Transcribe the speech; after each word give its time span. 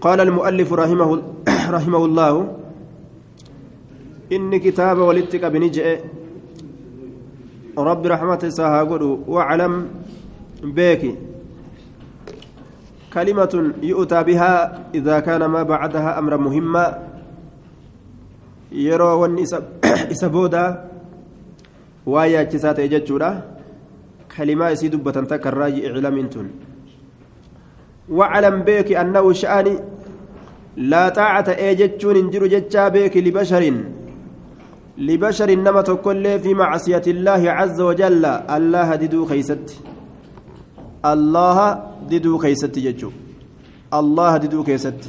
قال 0.00 0.18
المؤلف 0.20 0.72
رحمه 0.72 1.10
رحمه 1.76 2.02
الله 2.04 2.34
إن 4.32 4.50
كتاب 4.58 4.98
ولدتك 4.98 5.44
بنجئ. 5.44 5.86
رب 7.78 8.02
رحمة 8.06 8.42
ساهاقول 8.58 9.02
واعلم 9.30 9.72
بك. 10.74 11.02
كلمة 13.14 13.54
يؤتى 13.82 14.18
بها 14.22 14.54
إذا 14.94 15.16
كان 15.20 15.44
ما 15.46 15.62
بعدها 15.62 16.18
أمرا 16.18 16.36
مهما. 16.36 16.86
يرى 18.74 19.10
إسبودا 19.86 20.64
ويا 22.12 22.42
جسات 22.42 22.78
يججودا 22.78 23.30
كلمة 24.36 24.68
يسيدبة 24.68 25.16
تكراج 25.30 25.74
إعلام 25.86 26.26
تن 26.26 26.69
واعلم 28.10 28.62
بك 28.66 28.92
أنه 28.92 29.32
شأني 29.32 29.74
لا 30.76 31.08
طاعة 31.08 31.44
أجتشون 31.48 32.16
انجر 32.16 32.46
جتشا 32.46 32.88
بك 32.88 33.16
لبشر 33.16 33.64
لبشر 34.98 35.48
إنما 35.52 35.80
تقول 35.82 36.40
في 36.40 36.54
معصية 36.54 37.02
الله 37.06 37.42
عز 37.50 37.80
وجل 37.80 38.24
الله 38.26 38.88
ددو 38.94 39.26
خيست. 39.26 39.66
الله 41.12 41.56
ددو 42.10 42.38
خيست 42.38 42.78
جتشو. 42.78 43.10
الله 43.94 44.36
ددو 44.36 44.64
خيست. 44.64 45.00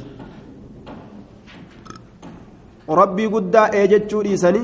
ربي 2.88 3.26
قد 3.26 3.56
أجتشو 3.56 4.22
ليسني. 4.22 4.62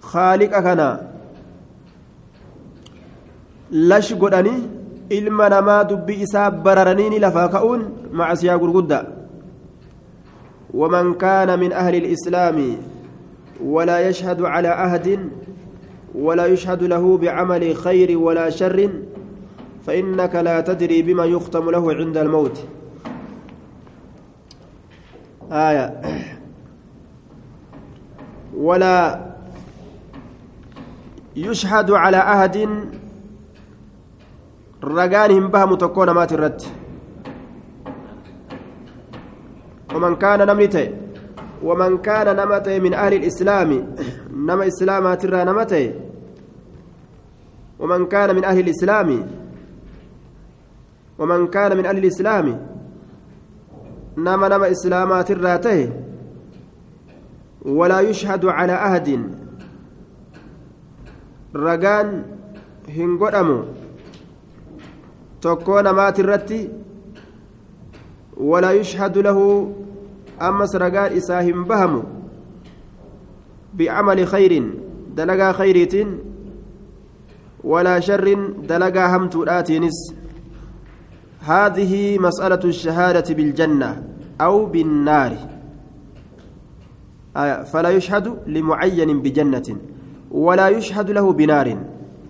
خالق 0.00 0.52
كان 0.66 0.80
لش 3.72 4.14
قدني. 4.14 4.79
Ilma 5.10 5.48
namaa 5.48 5.84
dubbii 5.84 6.20
isaa 6.26 6.50
bararanii 6.50 7.10
ni 7.10 7.18
lafaa 7.18 7.48
ka'uun 7.48 7.88
macasiyaa 8.12 8.58
gurguddaa 8.58 9.04
ومن 10.74 11.14
كان 11.14 11.58
من 11.60 11.72
أهل 11.72 11.94
الإسلام 11.94 12.76
ولا 13.64 14.08
يشهد 14.08 14.42
على 14.42 14.68
عهد 14.68 15.30
ولا 16.14 16.46
يشهد 16.46 16.82
له 16.82 17.18
بعمل 17.18 17.76
خير 17.76 18.18
ولا 18.18 18.50
شر 18.50 18.90
فإنك 19.86 20.34
لا 20.34 20.60
تدري 20.60 21.02
بما 21.02 21.24
يختم 21.24 21.70
له 21.70 21.94
عند 21.94 22.16
الموت 22.16 22.64
آية 25.52 26.00
ولا 28.56 29.20
يشهد 31.36 31.90
على 31.90 32.16
عهد 32.16 32.68
ragaan 34.82 35.30
hin 35.32 35.48
bahamu 35.48 35.76
tokkoo 35.76 36.04
namaati 36.06 36.34
irratti. 36.34 36.80
ومن 39.94 40.16
كان 40.16 40.46
نمته 40.46 40.90
ومن 41.62 41.98
كان 41.98 42.36
نمته 42.36 42.78
من 42.78 42.94
أهل 42.94 43.14
الإسلام 43.14 43.70
نما 44.34 44.66
إسلاما 44.66 45.14
ترى 45.14 45.44
نمته 45.44 45.94
ومن 47.78 48.06
كان 48.06 48.36
من 48.36 48.44
أهل 48.44 48.58
الإسلام 48.60 49.26
ومن 51.18 51.46
كان 51.46 51.76
من 51.76 51.86
أهل 51.86 51.98
الإسلام 51.98 52.66
نما 54.16 54.48
نما 54.48 54.70
إسلاما 54.70 55.22
ترى 55.22 55.92
ولا 57.62 58.00
يشهد 58.00 58.44
على 58.46 58.74
أحد 58.74 59.08
رجان 61.56 62.22
هنقدموا 62.88 63.62
tokkoo 65.40 65.82
namaati 65.82 66.22
irratti 66.24 66.60
walaa 68.52 68.72
yushhadu 68.72 69.22
lahu 69.22 69.44
ammas 70.38 70.74
ragaan 70.84 71.16
isaa 71.16 71.42
hin 71.48 71.64
bahamu 71.72 72.02
bicamali 73.76 74.26
khayrin 74.32 74.72
dalagaa 75.16 75.52
khayriitiin 75.60 76.16
walaa 77.74 78.00
sharrin 78.00 78.48
dalagaa 78.72 79.08
hamtuudhaatiinis 79.16 80.00
هذه 81.40 82.18
مسألة 82.18 82.60
الشهادة 82.64 83.34
بالجنة 83.34 83.90
أو 84.40 84.66
بالنار 84.66 85.32
فلا 87.72 87.90
يشهد 87.90 88.26
لمعين 88.46 89.22
بجنة 89.22 89.68
ولا 90.30 90.68
يشهد 90.68 91.10
له 91.10 91.32
بنار 91.32 91.78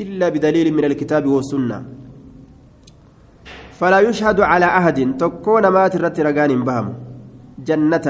إلا 0.00 0.28
بدليل 0.28 0.74
من 0.74 0.84
الكتاب 0.84 1.26
والسنة 1.26 1.84
فلا 3.80 4.00
يشهد 4.00 4.40
على 4.40 4.66
أحد. 4.66 5.16
تكون 5.16 5.64
ما 5.66 5.88
ترت 5.88 6.20
رقان 6.20 6.52
بهم 6.68 6.86
جنة 7.64 8.06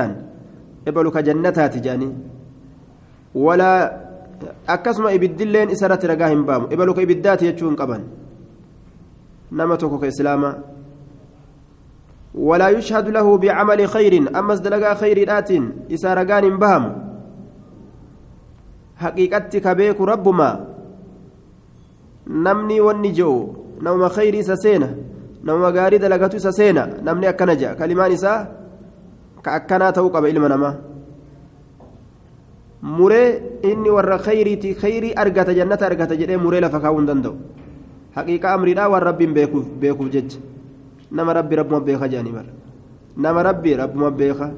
إبلك 0.88 1.16
جنتات 1.18 1.74
جاني. 1.78 2.10
ولا 3.34 3.70
أكسم 4.68 5.06
إبدلين 5.06 5.70
إسرت 5.70 6.02
رقاهم 6.10 6.42
بهم 6.42 6.62
إبلك 6.74 6.98
إبدات 6.98 7.42
يجون 7.42 7.74
قبن. 7.78 8.02
نمتك 9.52 9.92
كإسلاما. 10.00 10.52
ولا 12.34 12.68
يشهد 12.68 13.08
له 13.08 13.26
بعمل 13.38 13.80
خير. 13.88 14.14
أما 14.38 14.52
ازدلقا 14.52 14.94
خير 14.94 15.38
آت 15.38 15.50
إسا 15.94 16.14
رقان 16.14 16.44
بهم 16.58 16.84
حقيقتك 18.96 19.66
بيك 19.68 20.00
ربما. 20.00 20.50
نمني 22.26 22.80
والنجو 22.80 23.32
نوم 23.82 24.08
خيري 24.08 24.42
سسينة. 24.42 25.09
Nama 25.44 25.72
gaarii 25.72 25.98
dalagatu 25.98 26.36
isa 26.36 26.52
seena 26.52 26.86
namni 27.02 27.26
akkana 27.26 27.54
jedha 27.56 27.74
kalimaan 27.74 28.12
isaa 28.12 28.46
ka 29.42 29.50
akkanaa 29.58 29.92
ta'uu 29.92 30.10
qaba 30.12 30.28
ilma 30.28 30.48
namaa 30.48 30.74
muree 32.82 33.60
inni 33.64 33.90
warra 33.90 34.18
khayriiti 34.18 34.74
khayrii 34.74 35.14
argata 35.16 35.54
jannata 35.54 35.86
argata 35.86 36.16
jedhee 36.16 36.36
muree 36.36 36.60
lafa 36.60 36.80
kaa'uu 36.80 36.98
hin 37.00 37.06
danda'u 37.06 37.34
haqiiqa 38.16 38.52
amriidhaa 38.56 38.88
waan 38.92 39.02
rabbiin 39.02 39.32
beekuuf 39.34 39.66
beekuuf 39.80 40.10
jecha 40.12 40.38
nama 41.10 41.32
rabbi 41.32 41.56
rabbuma 41.56 41.80
beeka 41.80 42.08
jedhanii 42.08 42.32
bara 42.32 42.50
nama 43.16 43.42
rabbi 43.42 43.74
rabbuma 43.82 44.10
beeka 44.10 44.50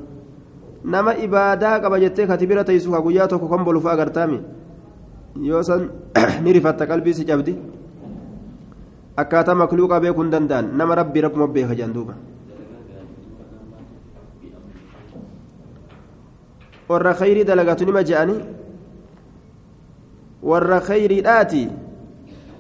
nama 0.85 1.15
ibaadaa 1.15 1.79
qaba 1.81 2.01
jettee 2.01 2.27
katibira 2.27 2.65
teessu 2.65 2.91
ka 2.91 3.01
guyyaa 3.01 3.29
tokko 3.29 3.49
kan 3.49 3.65
bolufa 3.65 3.93
agartaami 3.95 4.41
yoo 5.43 5.63
san 5.63 5.91
ni 6.43 6.53
rifatta 6.53 6.87
qalbii 6.87 7.15
si 7.15 7.25
cabdi. 7.25 7.55
Akkaataa 9.17 9.55
makluuqaa 9.55 10.01
beekuu 10.01 10.23
hin 10.25 10.33
danda'an 10.33 10.73
nama 10.77 10.95
rabbi 10.95 11.21
rakkuma 11.21 11.47
beeka 11.47 11.75
jedhan 11.77 11.93
duuba 11.95 12.15
warra 16.89 17.15
khayrii 17.21 17.45
dalagatu 17.45 17.85
nima 17.89 18.03
je'anii 18.11 18.41
warra 20.51 20.81
khayriidhaati 20.89 21.65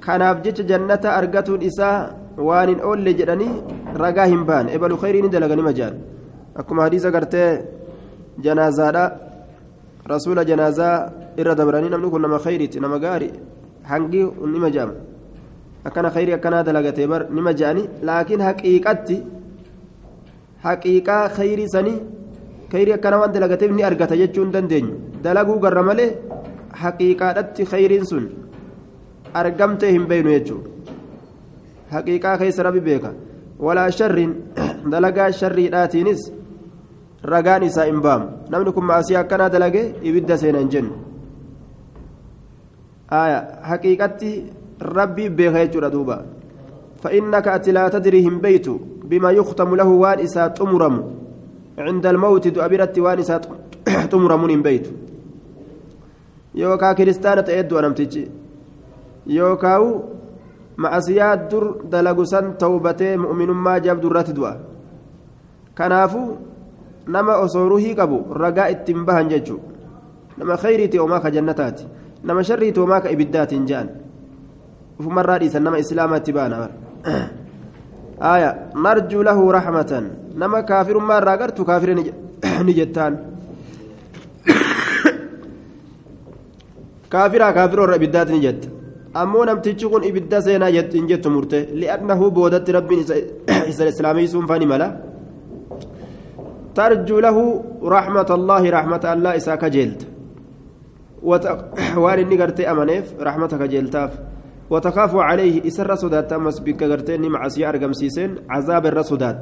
kanaaf 0.00 0.42
jecha 0.44 0.64
jannata 0.70 1.14
argatuun 1.20 1.62
isaa 1.70 1.96
waan 2.48 2.69
hin 2.72 2.80
oolle 2.90 3.12
jedhanii 3.20 3.52
ragaa 4.04 4.26
hin 4.32 4.44
baan 4.48 4.69
ebalu 4.76 4.96
khayrii 5.02 5.22
ni 5.24 5.28
dalaga 5.34 5.56
nima 5.56 5.72
je'an 5.78 5.96
akkuma 6.60 6.84
hadiisa 6.86 7.10
gartee 7.16 7.50
janaazaadha 8.44 9.04
rasuula 10.12 10.44
janaazaa 10.50 10.96
irra 11.40 11.54
dabranii 11.54 11.90
namni 11.94 12.10
kun 12.12 12.22
nama 12.22 12.38
khayriiti 12.44 12.80
nama 12.84 12.98
gaarii 13.04 13.32
hangi 13.90 14.22
nima 14.54 14.70
je'ama 14.76 14.94
akkana 15.84 16.10
khayrii 16.10 16.34
akkanaa 16.38 16.62
dalagatee 16.62 17.06
bar 17.06 17.26
nima 17.31 17.53
je'anii 17.60 17.88
laakiin 18.09 18.41
haqiiqatti 18.41 19.16
haqiiqaa 20.66 21.28
khayrii 21.37 21.69
sanii 21.75 21.98
khayrii 22.72 22.94
akkana 22.98 23.19
waan 23.20 23.32
dalagateef 23.32 23.72
ni 23.72 23.82
argata 23.82 24.16
jechuu 24.16 24.44
hin 24.44 24.53
dandeenyu. 24.53 24.94
Dalaguu 25.25 25.59
garra 25.65 25.82
malee 25.82 26.10
haqiiqaadhatti 26.82 27.66
khayriin 27.72 28.06
sun 28.10 28.31
argamtee 29.34 29.93
hin 29.93 30.06
beeynu 30.06 30.31
jechuudha 30.37 30.70
haqiiqaa 31.94 32.38
keessa 32.38 32.62
rabbi 32.62 32.81
beeka. 32.81 33.12
Walaa 33.59 33.91
sharriin 33.91 34.32
dalagaa 34.93 35.31
sharriidhaatiinis 35.32 36.32
ragaan 37.25 37.62
isaa 37.62 37.85
hin 37.90 38.00
baamu. 38.00 38.26
Namni 38.50 38.73
kun 38.73 38.85
maasii 38.85 39.17
akkanaa 39.17 39.52
dalagee 39.52 39.87
ibidda 40.02 40.38
seena 40.38 40.58
hin 40.58 40.70
jennu. 40.70 40.94
Haqiiqatti. 43.70 44.62
ربي 44.82 45.29
بيغيتشورا 45.29 45.88
دوبا 45.88 46.25
فإنك 47.02 47.49
أتي 47.49 47.73
لا 47.73 47.88
تدري 47.88 48.29
هم 48.29 48.38
بيت 48.38 48.67
بما 49.05 49.31
يختم 49.31 49.75
له 49.75 49.88
وان 49.88 50.19
إسا 50.19 50.46
تمرم. 50.46 50.96
عند 51.79 52.06
الموت 52.06 52.49
دؤبرت 52.49 52.99
وان 52.99 53.19
إسا 53.19 53.40
تمرم 54.12 54.44
من 54.46 54.62
بيت. 54.62 54.87
يوكا 56.55 56.93
كريستانة 56.93 57.44
إدو 57.49 57.79
أنمتجي 57.79 58.29
يوكاو 59.26 60.02
معصيات 60.79 61.38
در 61.55 61.64
دلقسان 61.93 62.58
توبتي 62.58 63.17
مؤمن 63.17 63.50
ما 63.50 63.78
جاب 63.78 64.00
درات 64.00 64.31
دوا. 64.31 64.52
كنافو 65.78 66.25
نما 67.08 67.44
أصوره 67.44 67.93
قبو 67.99 68.19
رقاء 68.32 68.70
التنبهن 68.70 69.28
ججو 69.28 69.58
نما 70.38 70.56
خيرتي 70.56 70.99
وماك 70.99 71.26
جنتاتي 71.26 71.87
نما 72.25 72.43
شريتي 72.43 72.81
وماك 72.81 73.06
إبدات 73.06 73.55
جان. 73.55 73.88
Ufumarraa 75.02 75.38
dhiisan 75.43 75.66
nama 75.66 75.82
islaamaatti 75.84 76.32
baana 76.38 76.62
آية 78.22 78.50
نرجو 78.84 79.22
له 79.28 79.38
رحمة 79.58 79.93
نما 80.40 80.60
كافر 80.70 80.96
ما 80.99 81.19
راقرت 81.19 81.58
كافر 81.70 81.90
نجتان 82.66 83.12
كافرا 87.12 87.50
كافر 87.50 87.78
الربيدات 87.84 88.31
نجت 88.31 88.62
ammoo 89.20 89.44
namtichi 89.44 89.87
kun 89.93 90.04
ibidda 90.08 90.38
seenaa 90.43 90.70
hin 90.72 91.08
jettu 91.10 91.31
murte 91.31 91.58
li'annahu 91.81 92.31
boodatti 92.37 92.72
rabbiin 92.76 93.02
isa 93.70 93.84
islaamii 93.93 94.28
suunfani 94.34 94.66
mala 94.70 94.87
tarjuu 96.76 97.20
lahu 97.26 97.43
raxmata 97.94 98.32
allaahi 98.38 98.70
raxmata 98.76 99.12
allaa 99.14 99.34
isaa 99.40 99.56
kajeelta 99.64 100.06
waan 102.02 102.19
inni 102.22 102.37
gartee 102.43 102.66
amaneef 102.72 103.12
raxmata 103.28 103.60
kajeeltaaf 103.62 104.12
وتخاف 104.72 105.12
عليه 105.16 105.66
إسر 105.69 105.94
صدات 105.94 106.32
أمس 106.32 106.56
بك 106.66 106.82
غرتني 106.82 107.28
مع 107.28 107.48
سيار 107.48 107.76
قمسيسين 107.82 108.30
عذاب 108.50 108.84
الرصدات. 108.86 109.40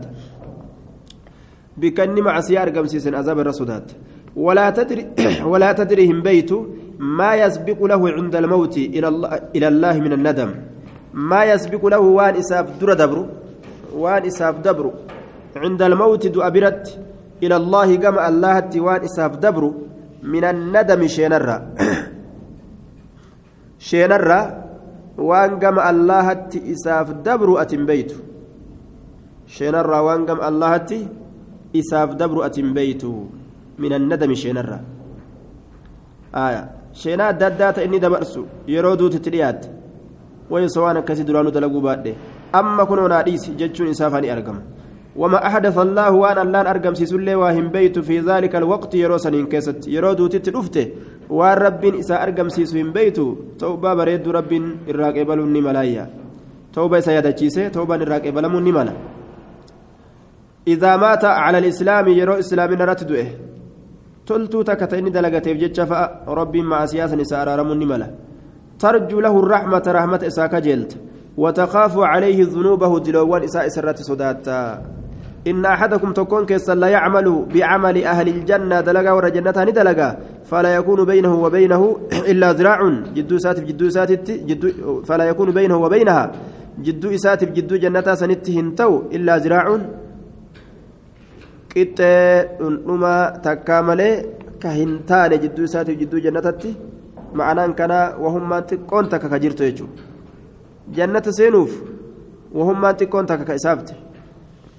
بك 1.77 1.99
مع 2.27 2.41
سيار 2.41 2.69
قمسيسين 2.77 3.15
عذاب 3.15 3.39
الرصدات. 3.39 3.87
ولا 4.37 4.71
تدري 4.71 5.03
ولا 5.51 5.71
تدريهم 5.73 6.19
بيت 6.23 6.51
ما 6.99 7.31
يسبق 7.43 7.79
له 7.93 8.03
عند 8.17 8.35
الموت 8.37 8.77
إلى 8.97 9.09
الله, 9.09 9.41
إلى 9.57 9.69
الله 9.69 9.95
من 10.01 10.13
الندم. 10.13 10.51
ما 11.15 11.45
يسبق 11.45 11.83
له 11.87 11.99
وان 12.19 12.35
إساف 12.43 12.67
در 12.81 12.93
دبر 12.95 13.19
وان 13.95 14.23
إساف 14.27 14.55
دبر 14.67 14.87
عند 15.57 15.83
الموت 15.83 16.27
دؤبرت 16.27 16.99
إلى 17.43 17.57
الله 17.57 17.89
كما 17.97 18.29
الله 18.29 18.71
وان 18.77 19.01
إساف 19.09 19.33
دبر 19.37 19.65
من 20.23 20.45
الندم 20.45 21.07
شينرا. 21.07 21.57
شينرا 23.91 24.70
وان 25.21 25.59
كما 25.63 25.91
الله 25.91 26.27
إساف 26.73 27.07
دبر 27.27 27.49
أتم 27.63 27.83
بيت 27.87 28.13
شينرا 29.47 29.99
وان 30.07 30.21
كما 30.29 30.49
الله 30.49 30.73
إساف 31.77 32.09
دبر 32.21 32.37
أتم 32.47 32.69
بيت 32.75 33.05
من 33.83 33.93
الندم 33.99 34.33
شينرا 34.35 34.79
آية 36.35 36.81
sheenaa 36.93 37.29
adda 37.33 37.47
addaa 37.47 37.73
ta'e 37.73 37.85
inni 37.87 38.01
dabarsu 38.03 38.41
yeroo 38.75 38.97
duutitti 39.01 39.31
dhiyaatte 39.35 39.69
wayisa 40.51 40.81
waan 40.85 40.97
akkasii 41.01 41.27
duraanuu 41.29 41.53
dalaguu 41.57 41.83
baadhe 41.87 42.15
amma 42.61 42.87
kunoo 42.91 43.09
naa 43.13 43.23
jechuun 43.61 43.91
isaaf 43.95 44.15
ni 44.21 44.31
argama 44.35 44.63
وما 45.21 45.39
أحدث 45.47 45.77
الله 45.79 46.11
وأن 46.23 46.39
الله 46.47 46.61
أرقم 46.73 46.95
سيسولي 46.95 47.35
وهم 47.35 47.67
بيت 47.77 47.97
في 48.09 48.17
ذلك 48.31 48.53
الوقت 48.57 48.93
يروسن 48.95 49.35
إن 49.41 49.47
كست 49.53 49.89
يرودو 49.89 50.27
تتلفته 50.33 50.87
وأن 51.37 51.57
رب 51.67 51.83
إسا 52.01 52.17
أرقم 52.25 52.49
سيسوين 52.49 52.89
بيت 52.97 53.19
توبة 53.63 53.91
بريد 53.99 54.25
رب 54.29 54.53
إبلو 55.23 55.43
النملايا 55.49 56.05
توبة 56.73 57.01
سيادة 57.01 57.31
جيسة. 57.31 57.69
توبة 57.69 57.95
إبلو 58.31 58.59
النملا 58.59 58.95
إذا 60.73 60.93
مات 60.97 61.25
على 61.25 61.59
الإسلام 61.59 62.09
يرو 62.09 62.35
إسلام 62.41 62.71
ta 64.31 64.97
inni 64.97 65.11
dalagateef 65.11 65.59
jecha 65.59 65.87
fa'a 65.91 66.23
rabbiin 66.39 66.67
macaasiyaasan 66.73 67.21
isa 67.21 67.43
araaramuun 67.43 67.79
ni 67.79 67.87
mala 67.87 68.07
tarjuu 68.79 69.21
lahu 69.21 69.43
raxmata 69.43 69.93
rahmata 69.93 70.27
isaa 70.27 70.49
kajeelta 70.49 70.97
وتخاف 71.37 71.95
عليه 71.99 72.45
ذنوبه 72.45 72.99
دلوان 72.99 73.43
إساء 73.43 73.69
سرت 73.69 73.99
صداتا. 74.03 75.00
إن 75.47 75.65
أحدكم 75.65 76.13
تكون 76.13 76.47
كيسا 76.47 76.75
لا 76.75 76.89
يعمل 76.89 77.47
بعمل 77.55 78.05
أهل 78.05 78.29
الجنة 78.29 78.81
دلقا 78.81 79.13
ورجنة 79.13 79.51
دلقا 79.51 80.09
فلا 80.45 80.75
يكون 80.75 81.05
بينه 81.05 81.35
وبينه 81.45 81.83
إلا 82.13 82.53
ذراع 82.53 82.81
جدو 83.17 83.39
ساتف 83.39 83.65
جدو 83.65 83.89
ساتف 83.91 84.21
جدو 84.49 84.69
فلا 85.09 85.25
يكون 85.25 85.51
بينه 85.51 85.77
وبينها 85.77 86.33
جدو 86.87 87.17
ساتف 87.17 87.49
جدو 87.57 87.77
جنة 87.77 88.15
سنتهن 88.15 88.69
إلا 89.17 89.35
ذراع 89.45 89.67
qixxee 91.73 92.59
dhundhuma 92.59 93.15
takkaa 93.47 93.83
malee 93.89 94.15
ka 94.63 94.71
hin 94.79 94.93
taane 95.11 95.37
jidduu 95.43 95.67
isaatiif 95.69 95.99
jidduu 96.01 96.21
jannatatti 96.25 96.71
ma'anaan 97.39 97.75
kanaa 97.81 98.07
wahummaan 98.25 98.65
xiqqoon 98.71 99.11
takka 99.13 99.29
ka 99.33 99.39
jirtu 99.45 99.63
jechuudha 99.69 100.03
jannata 100.97 101.33
seenuuf 101.39 101.73
wahummaan 102.59 102.99
xiqqoon 103.01 103.31
takka 103.31 103.45
ka 103.51 103.59
isaafte 103.61 103.95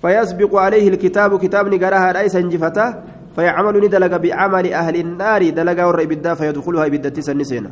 فيسبق 0.02 0.56
عليه 0.56 0.90
الكتاب 0.90 1.40
كتاب 1.40 1.74
نقرأها 1.74 2.14
ليس 2.14 2.36
انجفتا 2.36 3.04
فيعمل 3.36 3.86
ندلق 3.86 4.18
بعمل 4.18 4.74
أهل 4.74 4.96
النار 4.96 5.50
دلق 5.50 5.88
ور 5.88 6.02
إبدا 6.02 6.34
فيدخلها 6.34 6.86
إبدا 6.86 7.10
تسنسينا 7.10 7.72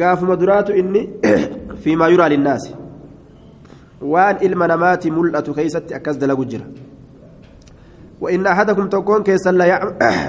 قاف 0.00 0.22
مدرات 0.22 0.70
إني 0.70 1.10
فيما 1.82 2.08
يرى 2.08 2.28
للناس. 2.28 2.74
وان 4.00 4.36
المنامات 4.42 5.06
ملأة 5.06 5.40
كيست 5.40 5.92
أكز 5.92 6.16
دلق 6.16 6.40
جرا. 6.40 6.66
وإن 8.20 8.46
أحدكم 8.46 8.88
تكون 8.88 9.22
كيسا 9.22 9.52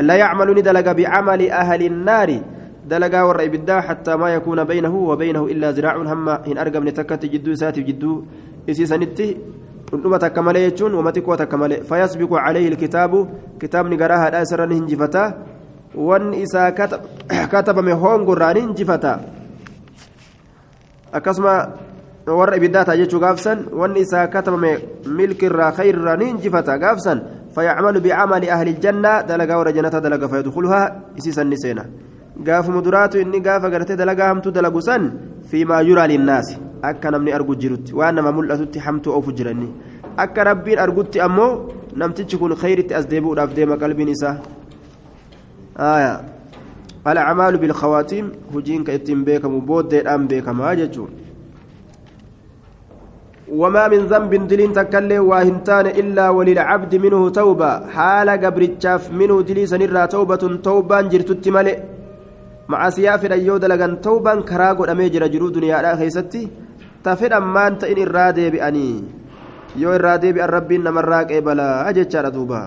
لا 0.02 0.16
يعمل 0.24 0.48
ندلق 0.58 0.92
بعمل 0.92 1.50
أهل 1.50 1.86
النار 1.86 2.42
دلقا 2.90 3.22
ور 3.24 3.44
إبدا 3.44 3.82
حتى 3.82 4.16
ما 4.16 4.30
يكون 4.34 4.64
بينه 4.64 4.96
وبينه 4.96 5.46
إلا 5.46 5.72
ذراع 5.72 5.96
هم 5.98 6.30
إن 6.30 6.58
أرقم 6.58 6.88
نتكت 6.88 7.26
جدو 7.26 7.56
ساتف 7.56 7.84
جدو 7.84 8.24
إسيسانتي 8.70 9.38
dhuma 9.92 10.20
takka 10.20 10.42
malee 10.42 10.70
jechuun 10.70 10.94
wama 10.96 11.12
xiqqoo 11.12 11.38
takka 11.38 11.58
malee 11.58 11.84
fayasbiqu 11.90 12.36
calayhi 12.36 12.68
ilkitaabu 12.72 13.20
kitaabni 13.60 13.98
garaa 13.98 14.20
haadhaa 14.24 14.42
isarra 14.48 14.66
ni 14.68 14.76
hinjifata 14.76 15.24
wanni 15.96 16.42
isaa 16.42 16.72
katabame 17.52 17.92
hongorraa 17.92 18.54
ni 18.54 18.62
hinjifata 18.62 19.20
akkasuma 21.12 21.54
warra 22.28 22.56
ibiddaa 22.56 22.86
ta'a 22.86 22.98
jechuu 22.98 23.20
gaafsan 23.20 23.68
wanni 23.84 24.00
isaa 24.08 24.28
katabame 24.28 24.72
milkirraa 25.20 25.72
khayrraa 25.72 26.18
ni 26.18 26.26
hinjifata 26.32 26.78
gaafsan 26.78 27.22
فيعمل 27.56 28.00
بعمل 28.00 28.50
أهل 28.50 28.68
الجنة 28.68 29.22
دلقا 29.22 29.56
ورجنة 29.56 29.90
دلقا 29.90 30.28
فيدخلها 30.28 30.82
إسيسا 31.20 31.44
نسينا 32.38 32.56
قاف 32.56 32.70
مدرات 32.70 33.16
إني 33.16 33.40
قاف 33.40 33.66
قرتي 33.66 33.96
دلقا 33.96 34.32
همتو 34.32 34.50
دلقسا 34.50 34.98
فيما 35.50 35.82
يرى 35.82 36.08
للناس 36.08 36.58
akka 36.82 37.12
namni 37.12 37.32
argu 37.32 37.56
jirutti 37.56 37.94
waan 37.94 38.16
nama 38.16 38.32
mul'atutti 38.34 38.80
hamtuu 38.80 39.14
ofu 39.14 39.32
jiranni 39.38 39.70
akka 40.18 40.44
rabbiin 40.44 40.80
argutti 40.80 41.22
ammoo 41.22 41.70
namtichi 41.96 42.38
kun 42.42 42.56
khayritti 42.62 42.94
as 43.00 43.06
deebi'uudhaaf 43.12 43.54
deema 43.54 43.78
qalbiin 43.78 44.10
isaa 44.10 44.36
alacmaalu 47.06 47.62
bilkhawaatiim 47.64 48.32
hojiin 48.54 48.84
ka 48.84 48.98
ittiin 48.98 49.26
beekamu 49.26 49.62
booddeedhaan 49.62 50.28
beekamaa 50.28 50.76
jechuun 50.84 51.12
وما 53.52 53.88
من 53.92 54.08
ذنب 54.08 54.48
دلين 54.48 54.74
تكلي 54.74 55.20
واهنتان 55.20 55.88
إلا 56.02 56.30
وللعبد 56.30 56.94
منه 56.96 57.30
توبة 57.30 57.72
حال 57.94 58.30
قبرتشاف 58.30 59.12
منه 59.12 59.42
دلي 59.42 59.68
سنرى 59.68 60.08
توبة 60.08 60.44
توبة 60.64 61.02
جرتت 61.12 61.46
ملئ 61.56 61.91
مع 62.68 62.90
سياف 62.90 63.26
الأيود 63.26 63.66
لغن 63.66 64.02
توبة 64.02 64.42
كراغو 64.42 64.84
أميجر 64.84 65.28
جرو 65.28 65.50
دنيا 65.50 65.82
لا 65.82 65.96
خيستي 65.96 66.50
tafedhan 67.04 67.46
maanta 67.56 67.90
in 67.90 67.98
irraa 68.06 68.32
deebi'anii 68.38 68.94
yoo 69.84 69.94
irraa 69.98 70.18
deebi'an 70.24 70.54
rabbiin 70.56 70.84
namarraa 70.88 71.26
qeebalaa 71.32 71.94
jechaadha 71.98 72.32
duuba. 72.38 72.62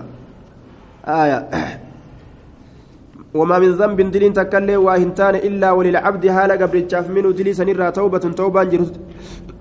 وما 3.35 3.59
من 3.59 3.71
ذنب 3.75 3.99
دلين 4.15 4.33
تكلي 4.33 4.75
واهنتان 4.79 5.35
إلا 5.35 5.71
وللعبد 5.71 6.23
حال 6.35 6.51
قبرتشاف 6.51 7.09
منه 7.11 7.31
دلي 7.35 7.53
سنرى 7.53 7.91
توبة 7.91 8.23
توبة 8.31 8.63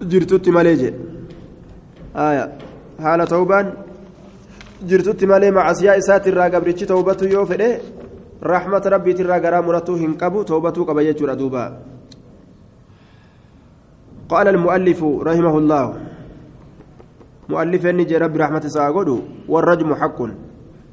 جرتت 0.02 0.48
ماليجي 0.48 0.90
آية 2.16 2.44
حال 3.02 3.20
توبة 3.26 3.58
جرتت 4.88 5.24
مالي 5.24 5.50
مع 5.50 5.70
أسياء 5.70 5.98
سات 6.06 6.28
الرا 6.28 6.44
قبرتش 6.54 6.82
توبة 6.86 7.20
يوفده 7.22 7.70
رحمة 8.42 8.82
ربي 8.86 9.12
ترى 9.12 9.40
قرا 9.40 9.60
مرته 9.60 9.94
هنقبو 9.96 10.42
توبة 10.42 10.76
قبيجة 10.88 11.34
دوبا. 11.34 11.66
قال 14.28 14.48
المؤلف 14.48 15.04
رحمه 15.04 15.54
الله 15.58 15.84
مؤلف 17.48 17.86
النجي 17.86 18.16
ربي 18.16 18.38
رحمة 18.38 18.64
ساقودو 18.72 19.48
والرجم 19.48 19.94
حق. 19.94 20.18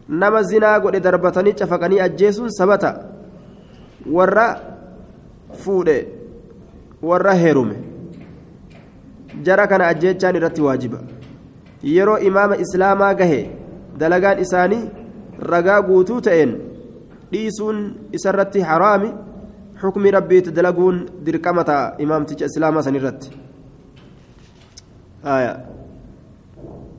نما 0.10 0.40
الزنا 0.40 0.78
قد 0.84 0.96
دربتني 0.96 1.52
شفقني 1.58 2.06
أجيسون 2.06 2.50
سبتا. 2.50 2.92
ورا 4.12 4.48
فودي 5.54 6.00
ورا 7.02 7.34
هيرومي. 7.34 7.78
جرى 9.44 9.68
كان 9.68 9.82
أجيتشان 9.82 10.36
رتي 10.36 10.62
واجبا. 10.62 11.00
يرو 11.84 12.16
إمام 12.16 12.52
إسلاما 12.54 13.08
قهي 13.18 13.50
دلقان 13.98 14.38
إساني 14.38 14.80
رقا 15.42 15.80
قوتو 15.80 16.20
تئن 16.20 16.71
dhiisuun 17.32 17.78
isarratti 18.12 18.62
haraami 18.62 19.10
xukmi 19.82 20.12
rabbiitti 20.12 20.52
dalaguun 20.52 21.06
dirqama 21.26 21.64
ta'a 21.64 21.96
imaamticha 22.06 22.46
islaamaa 22.46 22.84
san 22.84 22.96
irratti 22.96 23.32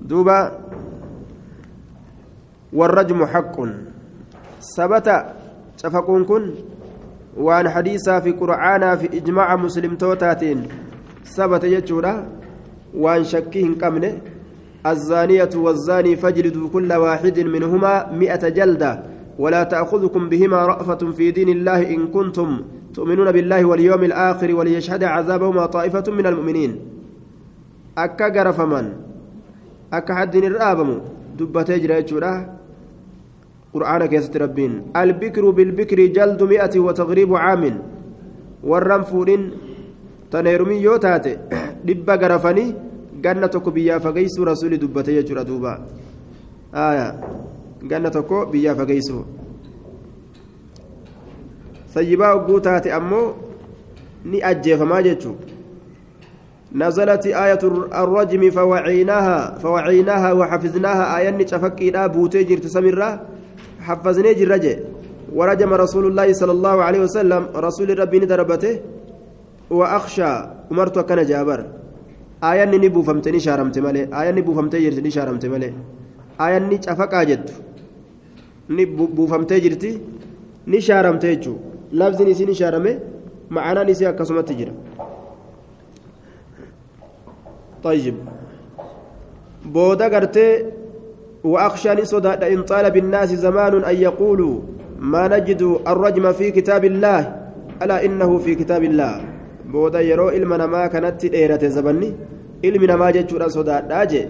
duuba 0.08 0.36
warrajmu 2.72 3.26
haqqun 3.32 3.72
sabata 4.74 5.16
cafaquun 5.80 6.24
kun 6.26 6.44
waan 7.36 7.66
hadiisaa 7.66 8.20
fi 8.20 8.36
qur'aanaa 8.42 8.96
fi 8.96 9.12
ijmaaca 9.18 9.56
muslimtootaatiin 9.64 10.68
sabata 11.36 11.68
jechuudha 11.68 12.14
وان 12.94 13.24
شكيه 13.24 13.74
كمنه 13.80 14.18
الزانية 14.86 15.50
والزاني 15.54 16.16
فاجلدوا 16.16 16.68
كل 16.68 16.92
واحد 16.92 17.40
منهما 17.40 18.12
مئة 18.12 18.48
جلدة 18.48 19.02
ولا 19.38 19.62
تأخذكم 19.62 20.28
بهما 20.28 20.66
رأفة 20.66 21.10
في 21.12 21.30
دين 21.30 21.48
الله 21.48 21.94
إن 21.94 22.06
كنتم 22.06 22.48
تؤمنون 22.94 23.32
بالله 23.32 23.64
واليوم 23.64 24.02
الآخر 24.04 24.54
وليشهد 24.54 25.04
عذابهما 25.04 25.66
طائفة 25.66 26.06
من 26.12 26.26
المؤمنين. 26.26 26.72
أكا 27.98 28.28
غرفمن 28.28 28.86
أكا 29.92 30.14
حد 30.14 30.34
الرابم 30.36 30.90
دبتي 31.38 31.78
جرى 31.78 32.34
قرآن 33.74 34.06
كيست 34.06 34.36
ربين. 34.36 34.92
البكر 34.96 35.50
بالبكر 35.50 35.98
جلد 36.06 36.42
مئة 36.42 36.74
وتغريب 36.78 37.34
عام. 37.34 37.64
والرنفورين 38.64 39.50
تنيرمي 40.30 40.74
يوتاتي 40.74 41.36
دبا 41.86 42.14
غرفني 42.14 42.66
ganna 43.22 43.48
tokko 43.48 43.70
biyyaa 43.70 44.00
fageessuu 44.00 44.44
rasuuli 44.44 44.78
dubbate 44.82 45.14
jechuudha 45.14 45.44
duuba 45.44 45.78
ganna 47.90 48.10
tokko 48.10 48.46
biyyaa 48.46 48.74
fageessuu 48.74 49.24
sayyibaa 51.94 52.32
hogguu 52.34 52.60
taate 52.60 52.92
ammoo 52.92 53.26
ni 54.24 54.42
ajjeefamaa 54.50 55.02
jechuudha 55.08 55.52
نزلت 56.74 57.26
آية 57.26 57.58
الرجم 58.02 58.50
فوعيناها 58.50 59.58
فوعيناها 59.62 60.32
وحفظناها 60.32 61.04
آية 61.18 61.46
شفقيدا 61.46 62.06
بوتي 62.06 62.44
جرت 62.48 62.66
سمرة 62.66 63.10
حفظني 63.86 64.34
جرجة 64.34 64.78
ورجم 65.38 65.70
رسول 65.84 66.04
الله 66.06 66.32
صلى 66.32 66.52
الله 66.52 66.76
عليه 66.86 67.00
وسلم 67.06 67.42
رسول 67.66 67.88
ربي 67.98 68.18
دربته 68.18 68.74
وأخشى 69.70 70.30
أمرت 70.72 70.96
كان 71.08 71.20
جابر 71.26 71.60
buufamte 72.94 73.30
ni 73.32 73.40
shaaramte 73.40 73.80
malee 73.80 74.08
aayanni 74.12 74.42
buufamtee 74.42 74.80
jirti 74.80 75.02
ni 75.02 75.10
shaaramte 75.10 75.48
malee 75.48 75.72
aayanni 76.44 76.78
cafaqaa 76.84 77.24
jettu 77.24 77.52
ni 78.76 78.86
buufamtee 79.16 79.60
jirti 79.64 79.90
ni 80.66 80.80
shaaramte 80.88 81.26
jechuun 81.32 81.58
labsiin 82.00 82.30
isii 82.34 82.48
ni 82.50 82.54
shaarame 82.60 82.92
ma'anaan 83.56 83.88
isii 83.94 84.08
akkasumatti 84.12 84.54
jira. 84.60 84.74
طيب 87.82 88.14
بودا 89.64 90.06
غرتي 90.08 90.64
وأخشى 91.44 92.04
صدى 92.04 92.28
إن 92.54 92.62
طال 92.62 92.90
بالناس 92.90 93.34
زمان 93.34 93.84
أن 93.84 93.96
يقولوا 93.96 94.60
ما 95.00 95.28
نجد 95.28 95.62
الرجم 95.88 96.32
في 96.32 96.50
كتاب 96.50 96.84
الله 96.84 97.20
ألا 97.82 98.04
إنه 98.04 98.38
في 98.38 98.54
كتاب 98.54 98.84
الله 98.84 99.14
booda 99.72 100.00
yeroo 100.04 100.30
ilma 100.36 100.58
namaa 100.58 100.88
kanatti 100.88 101.28
dheerate 101.32 101.68
zabanni 101.68 102.14
ilmi 102.62 102.86
namaa 102.86 103.12
jechuudha 103.16 103.46
sodaadhaa 103.50 104.06
jee 104.12 104.28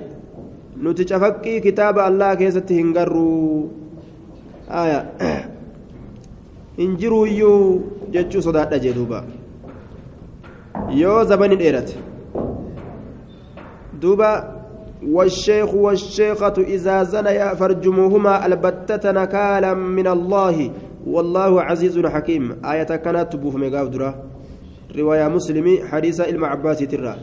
nuti 0.83 1.05
cafaqqii 1.11 1.61
kitaaba 1.65 2.05
allaa 2.11 2.37
keessatti 2.43 2.75
hin 2.79 2.93
garruu 4.73 5.03
hin 6.77 6.97
jiruuyyuu 6.97 7.81
jechuu 8.11 8.43
sodaadha 8.43 8.79
jee 8.79 8.93
duuba 8.93 9.25
yoo 10.95 11.25
zabani 11.25 11.57
dheerate 11.57 11.97
duuba 14.01 14.63
والشيخ 15.03 15.75
والشيخة 15.75 16.55
إذا 16.59 17.03
زنيا 17.03 17.55
فرجموهما 17.55 18.47
البتة 18.47 19.11
نكالا 19.11 19.75
من 19.75 20.07
الله. 20.07 20.71
والله 21.07 21.63
عزيز 21.63 21.99
حكيم. 22.07 22.57
آية 22.65 22.83
كانت 22.83 23.33
تبوف 23.33 23.57
مقاف 23.57 24.15
رواية 24.99 25.29
مسلم 25.29 25.79
حديث 25.91 26.21
إلما 26.21 26.47
عباس 26.47 26.79
ترى. 26.79 27.17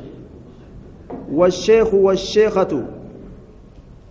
والشيخ 1.32 1.94
والشيخة 1.94 2.84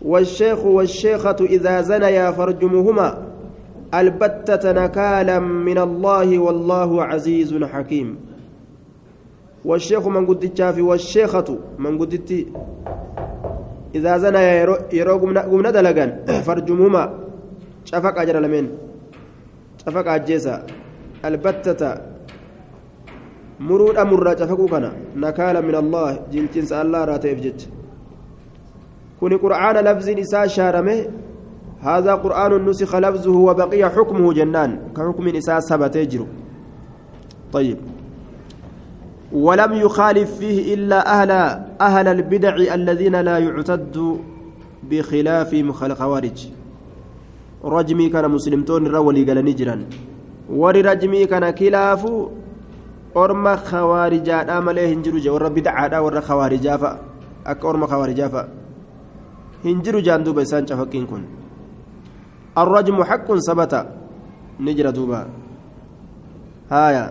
والشيخ 0.03 0.65
والشيخة 0.65 1.37
إذا 1.41 1.81
زنيا 1.81 2.31
فرجمهما 2.31 3.28
البتة 3.95 4.73
نكالا 4.73 5.39
من 5.39 5.79
الله 5.79 6.39
والله 6.39 7.05
عزيز 7.05 7.55
حكيم. 7.65 8.17
والشيخ 9.65 10.07
من 10.07 10.27
قدت 10.27 10.61
والشيخة 10.79 11.59
من 11.79 11.99
قدت 11.99 12.31
إذا 13.95 14.19
زنيا 14.19 14.53
يرو 14.93 15.17
قمنا 15.19 15.71
دلقان 15.71 16.11
فرجمهما 16.47 17.03
شفق 17.85 18.15
أجر 18.21 18.37
لمن؟ 18.41 18.65
شفق 19.87 20.07
أجيسا. 20.13 20.67
البتة 21.25 21.83
murraa 23.61 24.35
cafaquu 24.35 24.69
kana 24.69 24.93
nakaala 25.17 25.63
min 25.63 25.75
allah 25.75 26.19
jintinsa 26.31 26.81
allah 26.81 27.03
irraa 27.03 27.19
ta'eef 27.19 27.41
jecha 27.43 27.69
kuni 29.19 29.39
qur'aana 29.39 29.83
lafziin 29.83 30.19
isaa 30.19 30.47
shaarame 30.49 31.11
هذا 31.81 32.15
قرآن 32.15 32.65
نسخ 32.67 32.97
لفظه 32.97 33.37
وبقي 33.37 33.91
حكمه 33.91 34.33
جنان. 34.33 34.79
كحكم 34.97 35.29
نساء 35.29 35.61
ثبت 35.61 35.97
يجر 35.97 36.27
طيب. 37.53 37.79
ولم 39.33 39.73
يخالف 39.73 40.31
فيه 40.39 40.75
إلا 40.75 40.99
أهل 41.15 41.31
أهل 41.81 42.09
البدع 42.09 42.55
الذين 42.75 43.17
لا 43.21 43.39
يعتد 43.39 44.19
بخلافهم 44.91 45.71
الخوارج 45.71 46.39
رجمي 47.65 48.09
كان 48.09 48.31
مسلمتون 48.31 48.87
رولي 48.87 49.25
قال 49.25 49.45
نجرا 49.45 49.85
ورجمي 50.51 51.27
كان 51.27 51.57
خلاف 51.57 52.03
orma 53.15 53.57
kawaarijaadhaa 53.57 54.61
malee 54.61 54.87
hin 54.89 55.03
jiru 55.03 55.21
jee 55.21 55.31
warra 55.31 55.51
bidcaadhaa 55.51 56.03
warra 56.07 56.23
kawaarijaa 56.23 56.79
fa'a 56.79 56.99
akka 57.53 57.69
orma 57.69 57.87
kawaarijaa 57.93 58.29
fa'a 58.29 58.49
hin 59.65 59.83
jiru 59.83 60.03
jaan 60.09 60.25
duuba 60.25 60.43
isaan 60.43 60.69
cafaqqiin 60.71 61.07
kun 61.07 61.25
الرجم 62.63 62.99
حق 63.11 63.29
ثبت. 63.49 63.73
نجرة 64.61 64.91
دوبا. 64.91 65.21
هايا. 66.73 67.05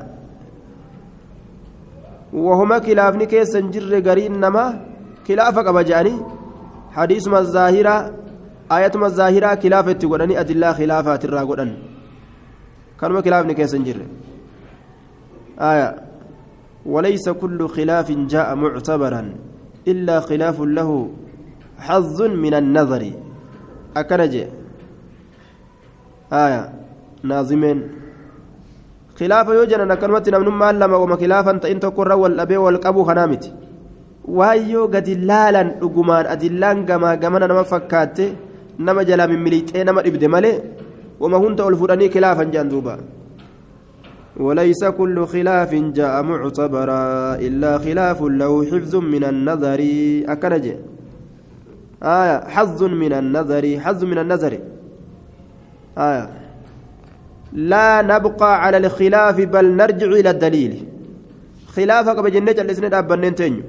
وهما 2.33 2.77
كلافني 2.85 3.25
كيس 3.25 3.53
جر 3.73 3.91
غرين 4.07 4.33
نما 4.43 4.65
خلافك 5.27 5.67
أبجاني 5.67 6.15
حديث 6.91 7.27
ما 7.27 7.39
الظاهرة 7.39 7.95
آية 8.71 8.91
ما 8.95 9.07
الظاهرة 9.07 9.49
خلافة 9.63 9.91
تقولني 9.91 10.39
أدلة 10.39 10.73
خلافات 10.79 11.25
الراغودن 11.25 11.69
كانوا 12.99 13.21
خلافني 13.21 13.53
كيس 13.53 13.75
جر. 13.75 13.99
آية. 15.59 15.89
وليس 16.85 17.29
كل 17.29 17.59
خلاف 17.75 18.07
جاء 18.11 18.55
معتبرا 18.55 19.21
إلا 19.87 20.15
خلاف 20.19 20.57
له 20.61 20.89
حظ 21.79 22.21
من 22.21 22.53
النظر. 22.53 23.03
أكنج 23.97 24.33
آية 26.33 26.73
ناظمين 27.23 27.79
خلاف 29.19 29.47
يوجد 29.47 29.79
أن 29.79 29.93
كلمة 29.93 30.25
نمن 30.27 30.47
ما 30.47 30.71
لما 30.71 30.97
وما 30.97 31.15
خلافا 31.15 31.57
تئن 31.57 31.79
تقر 31.79 32.11
والأبي 32.13 32.57
والقبو 32.57 33.03
خنامت 33.03 33.45
waayyoo 34.27 34.87
gadi 34.91 35.15
laalan 35.29 35.79
dhugumaan 35.79 36.27
adillaan 36.27 36.83
gamaa 36.89 37.15
gamana 37.15 37.47
nama 37.47 37.63
fakkaatte 37.63 38.25
nama 38.87 39.05
jalaa 39.09 39.27
mimmiliixee 39.31 39.83
nama 39.87 40.03
dhibde 40.03 40.27
malee 40.27 40.57
wama 41.21 41.39
hunda 41.43 41.63
ol 41.63 41.77
fudhanii 41.81 42.11
khilaafan 42.15 42.51
jedhan 42.51 42.69
duuba 42.73 42.97
وليس 44.37 44.83
كل 44.85 45.17
خلاف 45.25 45.71
جاء 45.97 46.23
معتبرا 46.23 47.35
إلا 47.47 47.71
خلاف 47.77 48.21
له 48.21 48.53
حفظ 48.69 48.93
من 48.95 49.23
النظر 49.23 49.81
أكنج 50.29 50.65
آية 52.03 52.37
حظ 52.53 52.79
من 52.83 53.13
النظر 53.13 53.65
حظ 53.79 54.01
من 54.05 54.17
النظر 54.17 54.53
آية. 55.97 56.25
لا 57.53 58.01
نبقى 58.01 58.51
على 58.63 58.77
الخلاف 58.77 59.37
بل 59.53 59.65
نرجع 59.75 60.09
إلى 60.19 60.29
الدليل. 60.29 60.73
خلافك 61.75 62.17
بجنة 62.25 62.57
الإسناد 62.63 62.93
أبنين 62.93 63.35
تنيو 63.35 63.63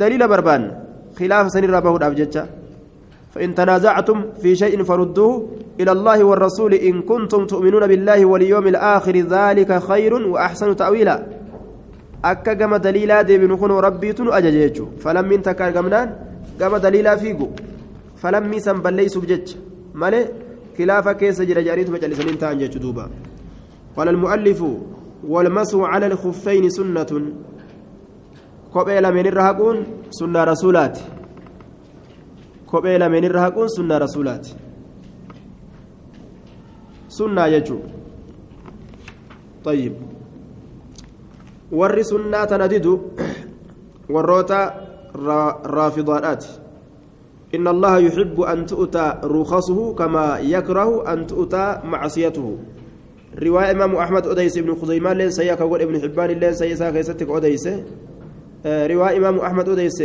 دليل 0.00 0.22
بربان. 0.28 0.62
خلاف 1.18 1.44
سنين 1.52 1.70
ربه 1.70 1.96
الأبجدة 1.96 2.46
فإن 3.34 3.54
تنازعتم 3.54 4.18
في 4.42 4.56
شيء 4.56 4.82
فردوه 4.82 5.48
إلى 5.80 5.92
الله 5.92 6.24
والرسول 6.24 6.74
إن 6.74 7.02
كنتم 7.02 7.46
تؤمنون 7.46 7.86
بالله 7.86 8.24
واليوم 8.24 8.66
الآخر 8.66 9.16
ذلك 9.16 9.70
خير 9.82 10.12
وأحسن 10.14 10.76
تأويلا. 10.76 11.16
akka 12.22 12.54
gama 12.54 12.78
daliilaa 12.78 13.24
deebinu 13.24 13.58
kun 13.58 13.72
rabbiitu 13.82 14.24
nu 14.24 14.32
ajaje 14.32 14.58
jechuun 14.62 14.90
falammiin 15.02 15.42
takka 15.42 15.64
argamnaan 15.64 16.08
gama 16.58 16.78
daliilaa 16.78 17.16
fiigu 17.22 17.50
falammii 18.22 18.60
san 18.60 18.78
balleeysuuf 18.84 19.26
jecha 19.26 19.58
malee 19.94 20.30
jira 21.44 21.62
jedhaniituma 21.62 21.98
callisaniin 21.98 22.38
ta'an 22.38 22.58
jechuu 22.58 22.82
duuba 22.82 23.10
قال 23.96 24.08
المؤلف 24.08 24.60
والمسو 25.28 25.84
على 25.84 26.06
الخفين 26.06 26.70
سنة 26.70 27.12
كوبيلا 28.72 29.10
من 29.10 29.26
الرهقون 29.26 29.76
سنة 30.10 30.44
رسولات 30.44 30.98
lameen 32.98 33.24
irra 33.24 33.40
haquun 33.40 33.68
sunnaa 33.68 33.98
rasuulaati 33.98 34.54
sunnaa 37.08 37.50
jechuun 37.50 37.82
طيب 39.64 39.94
sunnaa 42.04 42.46
tana 42.46 42.68
didu 42.68 43.12
warroota 44.08 44.72
رافضات 45.66 46.44
إن 47.54 47.68
الله 47.68 47.98
يحب 47.98 48.40
أن 48.40 48.66
تؤتى 48.66 49.20
رخصه 49.24 49.94
كما 49.94 50.38
يكره 50.38 51.12
أن 51.12 51.26
تؤتى 51.26 51.80
معصيته. 51.84 52.58
رواية 53.42 53.70
إمام 53.70 53.96
أحمد 53.96 54.26
أديس 54.26 54.58
بن 54.58 54.74
خزيمان 54.74 55.16
لين 55.16 55.30
سيئك 55.30 55.60
ابن 55.60 56.00
حبان 56.00 56.30
لين 56.30 56.54
سيئ 56.54 56.74
ساكيستك 56.74 57.28
أديس. 57.28 57.68
رواية 58.66 59.16
إمام 59.16 59.38
أحمد 59.38 59.68
أديس. 59.68 60.02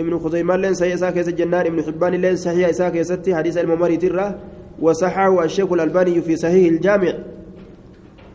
ابن 0.00 0.18
خزيمان 0.18 0.60
لين 0.60 0.74
سيئ 0.74 0.96
ساكيس 0.96 1.28
جنان 1.28 1.66
ابن 1.66 1.82
حبان 1.82 2.14
لين 2.14 2.36
صحيح 2.36 2.70
ساكيستي 2.70 3.34
حديث 3.34 3.58
الممري 3.58 3.96
ترى. 3.96 4.34
وصححه 4.80 5.44
الشيخ 5.44 5.72
الألباني 5.72 6.22
في 6.22 6.36
صحيح 6.36 6.72
الجامع. 6.72 7.12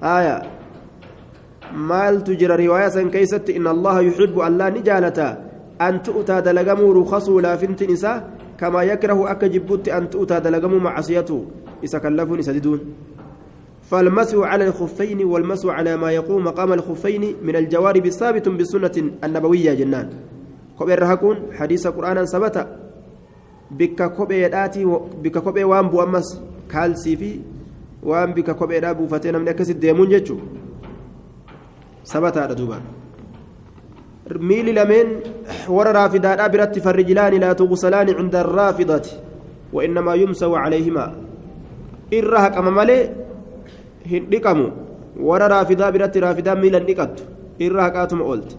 آية. 0.03 0.41
مال 1.73 2.23
تجرى 2.23 2.65
رواية 2.67 3.09
كيست 3.09 3.49
إن 3.49 3.67
الله 3.67 4.01
يحب 4.01 4.39
أن 4.39 4.57
لا 4.57 4.69
نجالة. 4.69 5.52
أن 5.89 6.03
تؤتى 6.03 6.41
دلقمو 6.41 6.91
رخصه 6.91 7.41
لا 7.41 7.55
فنت 7.55 7.83
نساء 7.83 8.17
كما 8.59 8.83
يكره 8.83 9.31
أكجبت 9.31 9.89
أن 9.89 10.09
تؤتى 10.09 10.39
دلقمو 10.39 10.79
معصيته. 10.79 11.45
إذا 11.83 11.99
كلفوا 11.99 12.37
نسددون. 12.37 12.79
فالمسح 13.83 14.37
على 14.37 14.67
الخفين 14.67 15.25
والمسح 15.25 15.69
على 15.69 15.97
ما 15.97 16.11
يقوم 16.11 16.43
مقام 16.43 16.73
الخفين 16.73 17.35
من 17.43 17.55
الجوارب 17.55 18.09
ثابت 18.09 18.49
بالسنة 18.49 19.11
النبوية 19.23 19.73
جنان. 19.73 20.09
كبير 20.79 20.99
رهكون 21.03 21.37
حديث 21.53 21.87
قرآن 21.87 22.25
ثبت 22.25 22.67
بك 23.71 24.13
كوبيداتي 24.15 24.85
بك 25.23 25.37
كوبي 25.37 25.63
وان 25.63 25.87
بو 25.87 26.03
أمس 26.03 26.41
كالسي 26.71 27.15
في 27.15 27.39
وان 28.03 28.33
بك 28.33 28.51
كوبيدا 28.51 28.91
بوفتين 28.91 29.35
من 29.37 29.49
إكس 34.31 34.37
ديمون 34.37 34.39
جچو 34.39 34.39
ثبت 34.39 34.39
دوبا 34.39 34.47
ميلي 34.47 34.71
لمن 34.71 35.07
ور 35.69 35.87
رافدادا 35.91 36.47
برت 36.47 36.79
فرجلان 36.79 37.33
لا 37.33 37.53
تغسلان 37.53 38.09
عند 38.09 38.35
الرافضة 38.35 39.07
وإنما 39.73 40.15
يمسو 40.15 40.55
عليهما. 40.55 41.15
إرهق 42.13 42.57
أمامالي 42.57 43.09
هندقمو 44.11 44.69
ور 45.19 45.41
رافدا 45.41 45.89
برت 45.89 46.17
رافدا 46.17 46.53
ميلا 46.53 46.79
نقت. 46.79 47.15
إرهقاتم 47.61 48.21
أولت. 48.21 48.57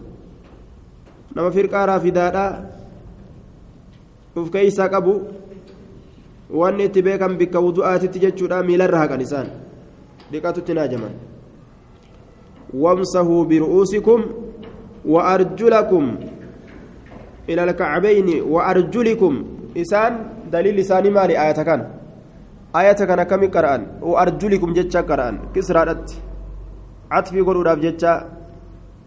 نما 1.35 1.49
فرقا 1.49 1.85
رافدادا 1.85 2.75
uf 4.35 4.51
keeysaa 4.51 4.89
qabu 4.89 5.21
wanni 6.49 6.83
itti 6.85 7.01
beekan 7.01 7.37
bikka 7.37 7.59
wudu'aatitti 7.59 8.19
jechuudha 8.19 8.63
miilarra 8.63 8.99
haqan 8.99 9.21
isaan 9.21 9.47
dhiqatutti 10.31 10.73
naajaman 10.73 11.13
wamsahuu 12.73 13.45
biru'uusikum 13.45 14.19
وأرجلكم 15.07 16.03
إلى 17.49 17.63
الكعبين 17.63 18.29
وأرجلكم. 18.53 19.33
إسان 19.77 20.13
دليل 20.53 20.79
إساني 20.79 21.09
مالي 21.09 21.35
آية 21.43 21.59
كان. 21.67 21.81
آية 22.75 22.99
كان 23.09 23.23
كم 23.23 23.43
قرآن؟ 23.55 23.81
وأرجلكم 24.01 24.69
جتشا 24.73 25.01
قرآن. 25.01 25.35
كسرات 25.55 26.11
عطفي 27.11 27.41
قرور 27.41 27.67
جتشا. 27.85 28.13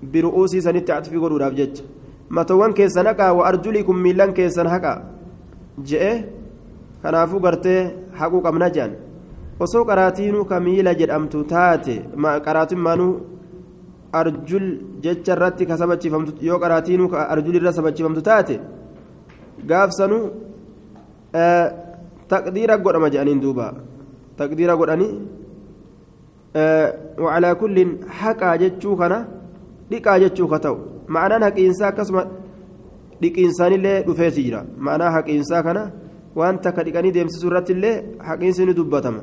برؤوسي 0.02 0.60
سنت 0.60 0.90
عطفي 0.90 1.16
قرور 1.16 1.42
جتشا. 1.58 1.84
متوان 2.30 2.72
كيسان 2.72 3.06
هكا 3.06 3.30
وأرجلكم 3.30 3.96
ميلان 3.96 4.30
كيسان 4.32 4.66
هكا. 4.66 4.94
je'e 5.78 6.24
kanaafuu 7.02 7.40
gartee 7.40 7.90
haquu 8.18 8.38
qabna 8.46 8.66
jedhan 8.76 8.92
osoo 9.64 9.84
qaraatiinuu 9.88 10.44
ka 10.50 10.56
miila 10.60 10.94
jedhamtu 11.00 11.44
taate 11.52 11.94
qaraatiin 12.46 12.80
maanuu 12.86 13.12
arjul 14.12 14.66
jecha 15.04 15.32
irratti 15.32 15.66
ka 15.66 15.76
sabachiifamtu 15.76 16.32
yoo 16.40 16.58
qaraatiinuu 16.58 17.08
ka 17.08 17.28
arjul 17.32 17.54
irra 17.60 17.72
sabachiifamtu 17.72 18.22
taate 18.22 18.60
gaafsanuu 19.70 20.24
taqdiira 22.28 22.76
godhama 22.76 23.08
jedhaniin 23.12 23.40
duuba. 23.42 23.74
Taqdiira 24.38 24.74
godhanii 24.80 25.12
wacalaa 27.24 27.54
kulliin 27.60 27.90
haqaa 28.20 28.56
jechuu 28.62 28.96
kana 28.96 29.18
dhiqaa 29.90 30.18
jechuu 30.24 30.48
ka 30.48 30.58
ta'u. 30.64 30.76
Ma'anaan 31.14 31.42
haqiinsaa 31.48 31.88
akkasuma 31.92 32.22
dhiqiinsaanillee 33.22 34.04
dhufeeti 34.06 34.42
jira. 34.46 34.60
Ma'anaa 34.84 35.10
haqiinsaa 35.16 35.62
kana 35.62 35.82
waan 36.38 36.56
takka 36.64 36.84
dhiqanii 36.86 37.14
deemsisu 37.16 37.46
irratti 37.50 37.72
illee 37.76 37.96
haqiinsi 38.28 38.66
ni 38.66 38.74
dubbatama. 38.78 39.20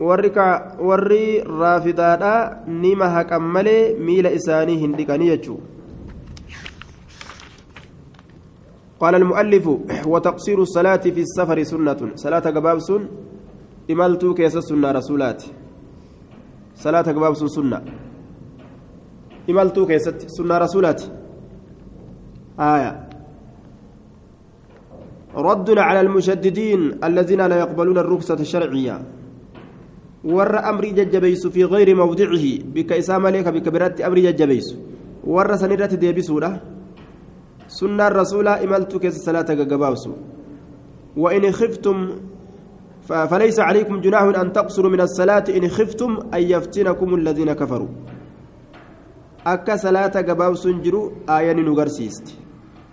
Warri 0.00 1.22
raafidaadhaa 1.60 2.66
nima 2.66 3.08
haqan 3.16 3.42
malee 3.56 3.94
miila 4.08 4.30
isaanii 4.40 4.78
hin 4.84 4.98
dhiqanii 5.00 5.32
jechuu 5.32 5.60
قال 9.00 9.14
المؤلف 9.14 9.66
وتقصير 10.06 10.62
الصلاة 10.62 11.04
في 11.14 11.20
السفر 11.20 11.62
سنة 11.62 12.16
صلاة 12.16 12.40
قبابس 12.40 12.88
إمالتو 13.92 14.34
كيس 14.34 14.56
السنة 14.56 14.88
رسولات 14.92 15.42
صلاة 16.74 17.06
قبابس 17.12 17.44
سنة 17.44 17.80
imaltuu 19.46 19.86
keessatti 19.86 20.26
sunnaa 20.36 20.58
rasuulaati. 20.58 21.10
آية 22.60 23.08
رد 25.36 25.78
على 25.78 26.00
المشددين 26.00 27.04
الذين 27.04 27.46
لا 27.46 27.56
يقبلون 27.58 27.98
الرخصة 27.98 28.34
الشرعية 28.34 28.96
ور 30.24 30.54
أمري 30.70 30.90
ججبيس 30.90 31.46
في 31.46 31.64
غير 31.64 31.94
موضعه 31.94 32.44
بك 32.74 32.92
إسام 32.92 33.26
عليك 33.26 33.48
بك 33.48 33.68
برات 33.68 34.00
أمري 34.00 34.22
ججبيس 34.32 34.76
ور 35.24 35.56
سنرة 35.56 35.86
ديبسولا 35.86 36.50
سنة 37.68 38.06
الرسول 38.06 38.48
إملتك 38.48 39.06
الصلاة 39.06 39.48
جبابس 39.54 40.08
وإن 41.16 41.52
خفتم 41.52 41.96
فليس 43.30 43.58
عليكم 43.60 44.00
جناح 44.00 44.22
أن 44.22 44.52
تقصروا 44.52 44.90
من 44.90 45.00
الصلاة 45.00 45.44
إن 45.56 45.68
خفتم 45.68 46.10
أن 46.34 46.42
يفتنكم 46.42 47.14
الذين 47.14 47.52
كفروا. 47.52 47.88
akka 49.46 49.78
salaata 49.78 50.22
gabaabsuun 50.26 50.82
jiru 50.82 51.00
aayani 51.30 51.62
nu 51.62 51.74
garsiisti 51.78 52.34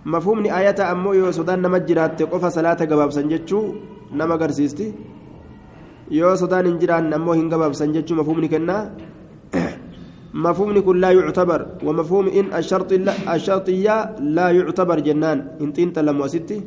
mafhumni 0.04 0.50
aayata 0.50 0.86
ammoo 0.88 1.14
yoo 1.14 1.32
sodaan 1.32 1.60
nama 1.60 1.80
jiraatte 1.80 2.26
qofa 2.30 2.50
salaata 2.56 2.86
gabaabsan 2.86 3.26
jechuu 3.32 3.74
nama 4.14 4.36
garsiisti 4.38 4.86
yoo 6.10 6.36
sodaan 6.36 6.66
hin 6.66 6.78
jiraanne 6.78 7.14
ammoo 7.16 7.34
hin 7.40 7.48
gabaabsan 7.48 7.92
jechuu 7.96 8.16
mafhumni 8.20 8.48
kennaa? 8.48 8.84
مفهوم 10.34 10.74
كن 10.82 10.96
لا 10.98 11.10
يعتبر 11.18 11.60
ومفهوم 11.86 12.26
إن 12.38 12.46
الشرط 12.58 12.90
الشرطية 13.34 13.96
لا 14.36 14.46
يعتبر 14.50 14.98
جنان 15.06 15.38
إن 15.62 15.70
تنت 15.72 15.96
لم 16.02 16.18
وستي 16.20 16.58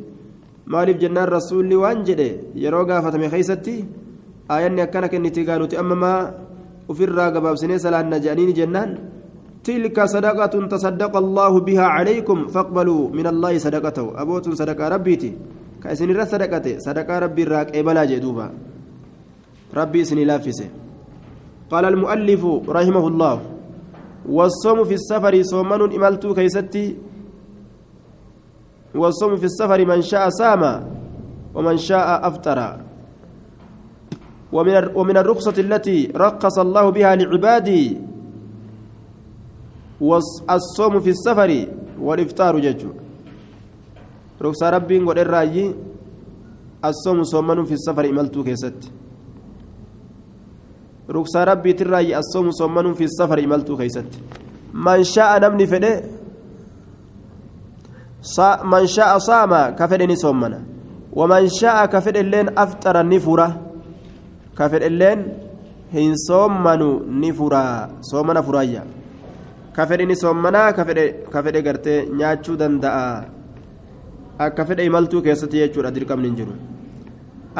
مالف 0.72 0.96
جنان 0.96 1.26
رسول 1.36 1.68
وانجده 1.82 2.30
يروقا 2.64 2.96
فتمي 3.04 3.28
خيستي 3.28 3.76
آياني 4.50 4.82
أكانك 4.88 5.14
إنتي 5.14 5.44
قالوا 5.48 5.68
تأمما 5.72 6.12
وفي 6.88 7.04
الراقبة 7.08 7.48
بسنة 7.52 7.76
سلان 7.84 8.08
نجانين 8.12 8.50
جنان 8.58 8.90
تلك 9.64 9.98
صدقة 10.14 10.54
تصدق 10.72 11.14
الله 11.24 11.52
بها 11.68 11.86
عليكم 11.96 12.38
فاقبلوا 12.54 13.02
من 13.18 13.26
الله 13.32 13.52
صدقته 13.66 14.06
أبوت 14.22 14.44
صدقة 14.60 14.84
ربيتي 14.94 15.30
كأسن 15.82 16.08
الرا 16.10 16.24
صدقته 16.32 16.74
صدقة 16.86 17.14
ربي 17.24 17.42
الراك 17.46 17.68
إبلا 17.76 18.04
جدوبا 18.10 18.46
ربي 19.78 20.04
سني 20.04 20.24
لافسه. 20.24 20.68
قال 21.70 21.84
المؤلف 21.84 22.42
رحمه 22.68 23.04
الله 23.08 23.36
والصوم 24.28 24.78
في 24.84 24.94
السفر 24.94 25.34
صومن 25.42 25.80
إملتو 25.96 26.34
كيستي. 26.34 26.86
والصوم 28.94 29.36
في 29.36 29.46
السفر 29.46 29.80
من 29.86 30.02
شاء 30.02 30.28
سام 30.28 30.62
ومن 31.54 31.76
شاء 31.76 32.08
أفطر. 32.28 32.60
ومن 34.52 34.74
ومن 34.96 35.16
الرخصة 35.16 35.56
التي 35.60 35.98
رقص 36.16 36.56
الله 36.58 36.84
بها 36.90 37.16
لعباده 37.16 37.80
والصوم 40.00 40.94
في 41.04 41.10
السفر 41.10 41.50
والإفطار 42.00 42.58
ججو 42.58 42.90
رخصة 44.42 44.70
ربي 44.70 44.98
قد 45.04 45.18
الصوم 46.84 47.22
صومن 47.22 47.64
في 47.64 47.74
السفر 47.74 48.04
إملتو 48.08 48.40
كيست 48.44 48.80
رخصة 51.10 51.44
ربي 51.44 51.72
ترأي 51.72 52.18
الصوم 52.18 52.50
صومن 52.50 52.94
في 52.94 53.04
السفر 53.04 53.38
إملتو 53.44 53.76
كيست 53.76 54.10
من 54.74 55.04
شاء 55.04 55.30
نمني 55.42 55.66
فده 55.66 55.92
من 58.72 58.84
شاء 58.86 59.18
صام 59.18 59.52
كفدني 59.78 60.16
صومنا 60.16 60.60
ومن 61.12 61.48
شاء 61.48 61.86
كفد 61.86 62.16
اللين 62.16 62.46
أفطر 62.58 63.00
النفرة 63.00 63.48
كفد 64.58 64.82
اللين 64.82 65.20
هن 65.94 66.12
صومنوا 66.28 66.94
نفرة 67.22 67.64
صومنا 68.10 68.40
فرايا 68.46 68.84
kafedhe 69.78 70.06
ni 70.06 70.16
soommanaa 70.16 70.72
kafedhe 71.32 71.62
gartee 71.62 71.98
nyaachuu 72.18 72.56
danda'a 72.60 73.02
akka 74.46 74.64
fedhe 74.68 74.86
imaltuu 74.88 75.20
keessatti 75.26 75.60
jechuudha 75.60 75.92
dirqamni 75.96 76.28
hin 76.28 76.38
jiru 76.38 76.54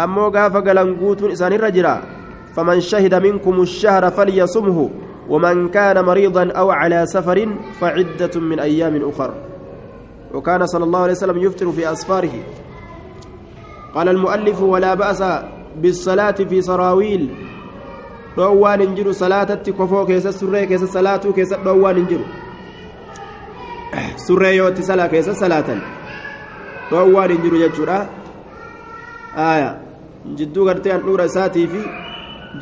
ammoo 0.05 0.31
gaafa 0.37 0.63
galan 0.69 0.91
guutuun 1.03 1.35
isaanirra 1.37 1.71
jira 1.77 1.93
faman 2.59 2.81
shahida 2.83 3.23
minkum 3.23 3.63
shahra 3.63 4.11
falyasumhu 4.11 4.91
ومن 5.29 5.69
كان 5.69 6.05
مريضا 6.05 6.53
أو 6.57 6.71
على 6.71 7.07
سفر 7.07 7.49
فعدة 7.81 8.41
من 8.41 8.61
أيام 8.61 9.09
أخر 9.09 9.35
وكان 10.35 10.67
صلى 10.67 10.85
الله 10.85 11.01
عليه 11.01 11.13
وسلم 11.13 11.39
يفطر 11.39 11.73
في 11.73 11.93
أسفاره 11.93 12.33
قال 13.95 14.09
المؤلف 14.09 14.63
ولا 14.63 14.95
بأس 14.95 15.25
بالصلاة 15.77 16.39
في 16.49 16.63
سراويل 16.63 17.29
keessa 20.07 20.33
surree 20.33 20.67
keessa 20.67 20.87
salaatuu 20.87 21.33
keessa 21.33 21.57
dhoowwaan 21.65 21.97
hin 21.97 22.07
jiru 22.07 22.25
surree 24.27 24.57
yoo 24.57 24.69
itti 24.69 24.83
salaa 24.83 25.09
keessa 25.09 25.35
salaatan 25.35 25.81
dhoowwaan 26.91 27.33
hin 27.33 27.43
jiru 27.43 27.59
jechuudha 27.59 27.97
aya 29.47 29.75
jidduu 30.41 30.65
gartee 30.69 30.93
handhuura 30.93 31.25
isaatii 31.33 31.67
fi 31.73 31.83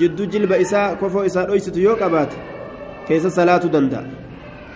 jidduu 0.00 0.26
jilba 0.26 0.58
isaa 0.58 0.88
kofoo 1.00 1.24
isaa 1.24 1.46
dhoysitu 1.48 1.80
yoo 1.80 1.96
qabaate 1.96 2.36
keessa 3.08 3.30
salaatuu 3.30 3.70
danda'a 3.70 4.04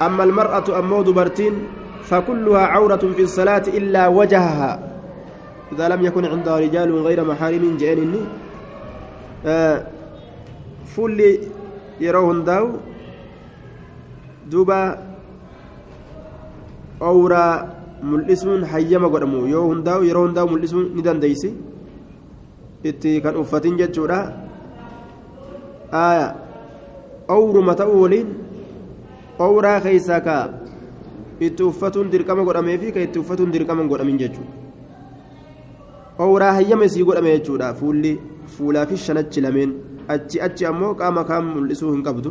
amma 0.07 0.23
almar'atu 0.29 0.75
ammoo 0.81 1.05
dubartiin 1.05 1.55
فكلها 2.11 2.67
عورة 2.75 3.05
في 3.17 3.23
الصلاة 3.23 3.63
إلا 3.71 4.09
وجهها 4.09 4.73
إذا 5.73 5.89
لم 5.89 6.01
يكن 6.05 6.25
عندها 6.25 6.59
رجال 6.59 6.91
غير 7.07 7.25
محارم 7.25 7.77
جئنني 7.77 8.23
آه 9.47 9.79
fulli 10.91 11.47
yeroo 12.03 12.27
hundaa'u 12.27 12.69
duuba 14.51 14.79
owraa 17.11 17.55
mul'isuun 18.13 18.65
hayyama 18.73 19.09
godhamu 19.15 19.47
yoo 19.53 19.67
hundaa'u 19.71 20.03
yeroo 20.09 20.25
hundaa'u 20.27 20.51
mul'isuun 20.53 20.87
ni 20.97 21.05
dandeeysi 21.07 21.51
itti 22.91 23.13
kan 23.23 23.39
uffatin 23.43 23.79
jechuudha 23.81 24.19
aya 25.93 26.27
owruma 27.29 27.75
ta'uu 27.75 28.01
waliin 28.03 28.29
owraa 29.47 29.81
keeysaa 29.81 30.21
ka 30.27 30.37
itti 31.47 31.63
uffatuun 31.71 32.11
dirqama 32.13 32.43
godhamee 32.49 32.79
fi 32.83 32.93
ka 32.93 33.01
itti 33.07 33.19
uffatuun 33.23 33.51
dirqama 33.55 33.85
godhamin 33.93 34.19
jechuudha 34.23 34.53
owraa 36.25 36.53
hayyama 36.59 36.85
isii 36.91 37.05
godhame 37.09 37.31
jechuudha 37.37 37.75
fuulli 37.81 38.13
fuulaa 38.55 38.87
fi 38.91 38.97
shanachi 39.07 39.41
lameen 39.47 39.71
achi 40.15 40.41
achi 40.47 40.67
ammoo 40.71 40.93
qaama 41.01 41.25
kaan 41.31 41.45
mul'isuu 41.55 41.93
hin 41.95 42.03
qabdu 42.09 42.31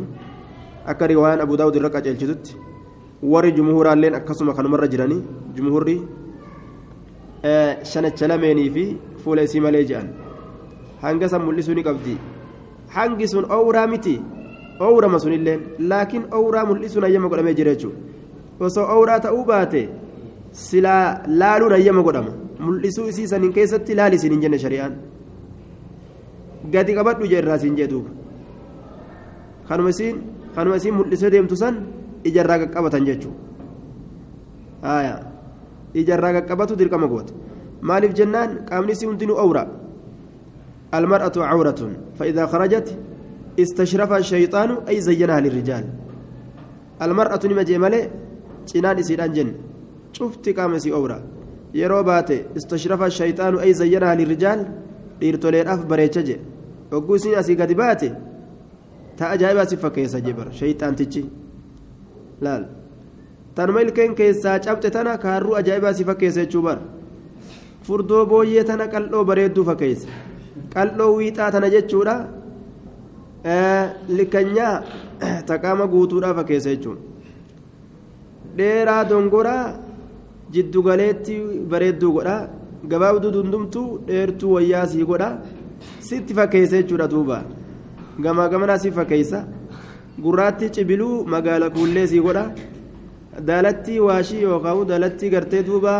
akka 0.92 1.06
riwaayaan 1.12 1.44
abu 1.46 1.56
daawud 1.60 1.76
irra 1.80 1.90
qaceelchitutti 1.96 2.56
warri 3.32 3.52
jumhuuraalleen 3.58 4.14
akkasuma 4.20 4.54
kanumarra 4.58 4.88
jiranii 4.94 5.22
jumhuurri 5.56 5.96
shanacha 7.92 8.28
lameenii 8.32 8.70
fi 8.76 8.84
fuula 9.24 9.42
isii 9.48 9.60
malee 9.66 9.84
jedhan 9.90 10.08
hanga 11.02 11.28
san 11.32 11.42
mul'isuu 11.48 11.74
ni 11.78 11.82
qabdi 11.88 12.14
hangi 12.96 13.26
sun 13.32 13.44
owraa 13.58 13.86
miti 13.92 14.14
owrama 14.88 15.18
sunilleen 15.24 15.60
laakiin 15.92 16.24
owraa 16.40 16.64
mul'isuun 16.70 17.04
hayyama 17.06 17.28
godhamee 17.32 17.54
jira 17.60 17.74
jechuudha 17.74 18.66
osoo 18.68 18.86
owraa 18.96 19.20
ta'uu 19.26 19.44
baate 19.52 19.82
silaa 20.64 21.04
laaluun 21.42 21.72
hayyama 21.76 22.02
godhama 22.08 22.32
mul'isuu 22.66 23.06
isii 23.12 23.28
saniin 23.32 23.52
keessatti 23.58 23.94
laali 24.00 24.16
isin 24.20 24.32
hin 24.36 24.42
jenne 24.46 24.58
shari'aan. 24.64 24.94
gadi 26.68 26.92
qabadhu 26.98 27.24
jeerraa 27.32 27.58
siin 27.58 27.76
jedhuuba 27.76 28.10
kanuma 29.68 29.90
isiin 29.94 30.16
kanuma 30.54 30.76
isiin 30.76 30.94
mul'isee 30.94 31.30
deemtu 31.32 31.56
san 31.56 31.74
ijarraa 32.24 32.58
qaqqabatan 32.62 33.06
jechuudha 33.08 33.38
ijarraa 36.02 36.32
qaqqabatu 36.36 36.76
dirqama 36.80 37.06
goote 37.12 37.32
maaliif 37.80 38.12
jennaan 38.18 38.50
qaamni 38.68 38.92
isii 38.92 39.08
hundinuu 39.08 39.38
awra 39.44 39.62
المرأة 40.94 41.32
عورة 41.36 41.80
فإذا 42.18 42.46
خرجت 42.46 42.98
استشرفها 43.60 44.18
الشيطان 44.18 44.70
أي 44.88 45.00
زينها 45.00 45.40
للرجال 45.40 45.84
المرأة 47.02 47.40
نما 47.44 47.62
جمالة 47.62 48.10
جنان 48.74 48.98
إسيران 48.98 49.32
جن 49.32 49.52
شفت 50.12 50.48
قامسي 50.48 50.92
أورا 50.92 51.18
يروبات 51.74 52.30
استشرفها 52.56 53.06
الشيطان 53.06 53.58
أي 53.58 53.74
زينها 53.74 54.14
للرجال 54.14 54.60
hogguu 56.90 57.16
isiin 57.16 57.38
asii 57.38 57.56
gadi 57.56 57.74
baate 57.74 58.12
ta 59.16 59.30
ajaa'ibaa 59.34 59.66
si 59.66 59.76
fakkeessa 59.76 60.20
jee 60.20 60.32
bara 60.38 60.52
shayxaantichi 60.60 61.22
laal 62.46 62.64
tanuma 63.54 63.82
ilkeen 63.86 64.14
keessaa 64.20 64.58
cabxe 64.64 64.90
tana 64.96 65.18
kaarruu 65.24 65.54
ajaa'ibaa 65.60 65.92
si 65.98 66.04
fakkeessa 66.08 66.40
jechuu 66.44 66.62
bara 66.62 66.80
furdoo 67.88 68.24
booyyee 68.32 68.64
tana 68.70 68.88
qal'oo 68.94 69.24
bareedduu 69.30 69.64
fakkeessa 69.70 70.08
qal'oo 70.74 71.12
wiixaa 71.18 71.50
tana 71.54 71.68
jechuudha. 71.74 72.14
Likanyaa 74.18 74.74
taqaama 75.46 75.86
guutuudhaa 75.92 76.34
fakkeessa 76.38 76.70
jechuudha. 76.74 77.00
Dheeraa 78.56 79.04
dongoraa 79.10 79.64
jiddugaleetti 80.54 81.36
bareedduu 81.70 82.12
godhaa 82.16 82.48
gabaabduu 82.92 83.30
dundumtuu 83.36 83.88
dheertuu 84.08 84.52
wayyaa 84.56 84.86
sii 84.92 85.04
godha. 85.10 85.30
Sitti 86.08 86.34
fakkeessa 86.34 86.76
jechuudha 86.82 87.08
duuba. 87.08 87.42
Gamaa 88.20 88.48
gamanaa 88.48 88.78
si 88.78 88.90
fakkeessa. 88.98 89.44
Gurraatti 90.24 90.70
cibiluu 90.74 91.24
magaala 91.24 91.70
kuullee 91.70 92.06
sii 92.06 92.20
godha. 92.26 92.44
Daalattii 93.48 94.00
waashii 94.06 94.42
yookaan 94.42 94.86
daalattii 94.88 95.30
gartee 95.30 95.62
duuba 95.62 95.92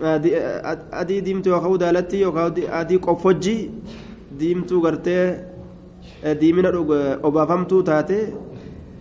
adii 0.00 1.20
diimtuu 1.24 1.52
yookaan 1.52 1.78
daalattii 1.80 2.20
yookaan 2.22 2.52
adii 2.80 2.98
qoffojjii 2.98 3.70
diimtuu 4.40 4.80
gartee 4.80 5.24
diimina 6.40 6.68
obaafamtuu 7.22 7.82
taate 7.82 8.18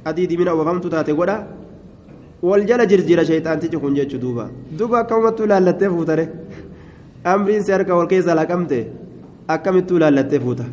adii 0.05 0.27
diimina 0.29 0.53
obaafamtuu 0.53 0.89
taate 0.89 1.13
godha 1.13 1.37
wal 2.41 2.63
jala 2.69 2.85
jirjira 2.85 3.25
sheexaantichi 3.25 3.77
kun 3.77 3.95
jechuudha 3.95 4.21
duuba 4.21 4.49
duuba 4.79 4.99
akkamumattuu 4.99 5.47
laallattee 5.47 5.89
fuutare. 5.89 6.25
amriin 7.25 7.63
si 7.63 7.71
harka 7.71 7.95
wal 7.97 8.07
keessa 8.07 8.35
laqamte 8.35 8.79
akkamittuu 9.47 9.99
laallattee 9.99 10.39
fuuta 10.39 10.65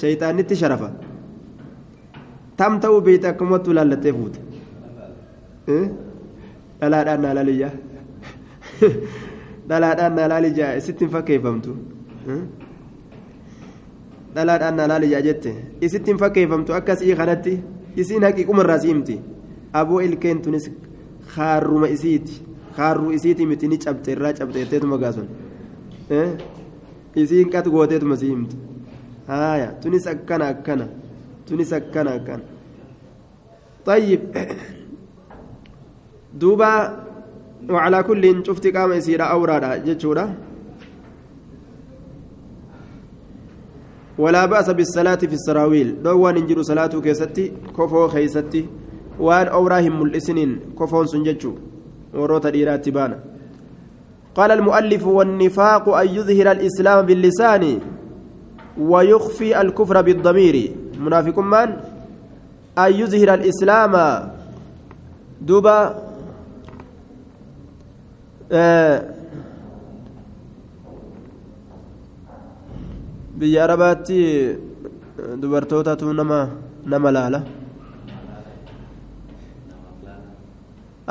shayxaanitti 0.00 0.56
sharafa 0.56 0.90
tam 2.56 2.80
ta'uu 2.80 3.00
beeyte 3.06 3.26
akkamittuu 3.32 3.74
laallattee 3.74 4.12
fuuta 4.12 4.38
dhalaadhaan 6.80 7.22
naa 7.22 7.70
dhalaadhaan 9.68 10.14
naa 10.18 10.28
laaliyyaa 10.34 10.74
isitti 10.82 11.04
hin 11.04 11.12
fakkeeffamtu 11.16 11.76
dhalaadhaan 14.34 14.76
naa 14.82 14.88
laaliyyaa 14.92 15.22
jette 15.28 15.54
isitti 15.88 16.10
hin 16.14 16.18
fakkeeffamtu 16.26 16.74
akkasii 16.78 17.16
kanatti 17.22 17.56
isiin 18.04 18.22
haqiiqumarraa 18.28 18.78
si 18.84 18.88
himti 18.92 19.16
aboo 19.82 20.00
ilkeen 20.10 20.42
tunis 20.46 20.70
haarruma 21.36 21.88
isiiti. 21.96 22.34
kaarruu 22.76 23.10
isiitii 23.16 23.46
miti 23.50 23.68
ni 23.68 23.76
cabte 23.84 24.12
irraa 24.12 24.32
cabteetteetuma 24.38 24.96
gaasun 25.02 25.26
isiin 27.22 27.50
qat 27.54 27.66
gooteetuma 27.74 28.16
si 28.20 28.26
himtu 28.32 28.56
haaya 29.30 29.66
tunis 29.82 30.06
akkana 30.12 30.48
akkana 30.54 30.86
tunis 31.48 31.72
akkana 31.80 32.10
akkana 32.20 32.44
طيب 33.86 34.20
دوبا 36.34 36.72
وعلى 37.68 38.02
كل 38.02 38.46
شفت 38.46 38.66
قام 38.76 38.92
يسير 38.92 39.20
أورادا 39.22 39.76
جتشورا. 39.76 40.34
ولا 44.18 44.46
بأس 44.46 44.70
بالصلاة 44.70 45.14
في 45.14 45.32
السراويل. 45.32 46.02
دوان 46.02 46.36
انجلوا 46.36 46.62
صلاة 46.62 46.86
كيستي 47.00 47.52
كفو 47.76 48.08
خيستي. 48.08 48.66
وان 49.20 49.46
أوراهم 49.46 50.02
الإسنين 50.02 50.60
كفون 50.80 51.06
سنجتشو 51.06 51.52
وروتا 52.14 52.50
ديرات 52.50 52.88
بانا 52.88 53.18
قال 54.34 54.50
المؤلف 54.50 55.06
والنفاق 55.06 55.88
أن 55.88 56.08
يظهر 56.08 56.50
الإسلام 56.50 57.06
باللسان 57.06 57.78
ويخفي 58.80 59.60
الكفر 59.60 60.02
بالضمير. 60.02 60.56
منافق 61.00 61.38
من؟ 61.38 61.68
أن 62.78 62.92
يظهر 62.92 63.34
الإسلام 63.34 63.92
دوبا 65.40 65.78
آه 65.80 66.09
biyya 73.38 73.64
arabaatti 73.64 74.18
dubartootatu 75.42 76.12
nama 76.20 76.38
nama 76.92 77.10
laala 77.16 77.40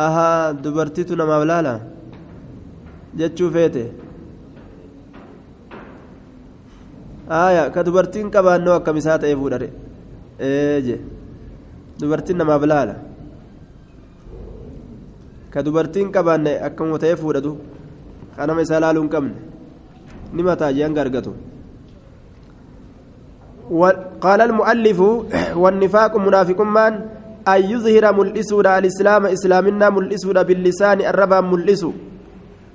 ahaa 0.06 0.54
dubartiitu 0.64 1.16
namaaf 1.22 1.44
laala 1.52 1.74
jechuu 3.20 3.50
feete 3.56 3.84
aya 7.40 7.64
ka 7.74 7.84
dubartiin 7.88 8.30
qabaannoo 8.36 8.76
akkam 8.80 8.98
isaa 9.02 9.18
ta'ee 9.24 9.36
fuudhare 9.42 9.70
eeje 10.50 10.96
dubartiin 12.02 12.38
namaaf 12.42 12.64
laala 12.74 12.96
ka 15.54 15.64
dubartiin 15.64 16.12
qabaanne 16.12 16.58
akkama 16.70 17.00
ta'ee 17.04 17.16
fuudhatu 17.22 17.58
kanama 18.38 18.62
isaa 18.62 18.80
laaluu 18.80 19.04
hin 19.06 19.14
qabne? 19.16 19.36
Ni 20.34 20.44
mataa 20.44 20.74
jee 20.74 20.84
hanga 20.88 21.02
argatu. 21.02 21.34
قال 24.22 24.42
المؤلف 24.42 25.00
والنفاق 25.56 26.18
منافق 26.18 26.62
من 26.62 26.94
أن 27.48 27.62
يظهر 27.72 28.06
ملئسود 28.20 28.68
الإسلام 28.68 29.26
إسلامنا 29.26 29.90
ملئسود 29.90 30.38
باللسان 30.48 31.02
الربا 31.02 31.42
ملئسو 31.42 31.92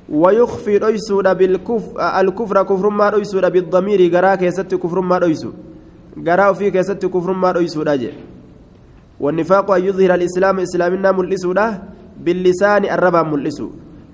ويخفي 0.08 0.76
رئيسود 0.76 1.26
بالكفر 1.38 2.20
الكفر 2.20 2.56
كفر 2.62 2.88
ما 2.88 3.08
رئيسود 3.10 3.44
بالضمير 3.52 4.00
قرا 4.14 4.34
كيست 4.34 4.74
كفر 4.74 5.00
ما 5.00 5.18
رئيسو 5.18 5.50
قرا 6.26 6.52
في 6.52 6.70
كيست 6.70 7.06
كفر 7.06 7.30
ما 7.32 7.50
رئيسود 7.52 7.88
والنفاق 9.20 9.70
أن 9.70 9.84
يظهر 9.84 10.14
الإسلام 10.14 10.56
إسلامنا 10.66 11.12
ملئسود 11.12 11.58
باللسان 12.18 12.84
الربا 12.84 13.22
ملئسو 13.22 13.68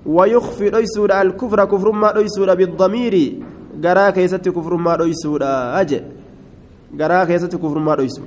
ويخفي 0.05 0.69
رئيسود 0.69 1.11
الكفر 1.11 1.65
كفر 1.65 1.91
ما 1.91 2.11
رئيسود 2.11 2.49
بالضمير. 2.57 3.15
قرا 3.83 4.09
كيست 4.09 4.49
كفر 4.49 4.75
ما 4.75 4.95
رئيسود 4.95 5.43
أجل. 5.81 6.03
garaa 6.91 7.25
keessatti 7.25 7.57
kufrummaa 7.57 7.95
dhoysu 7.95 8.21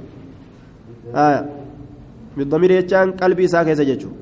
bidamirii 2.37 2.77
jechaan 2.81 3.13
qalbii 3.13 3.45
isaa 3.45 3.65
keessa 3.65 3.85
jechuudha 3.85 4.17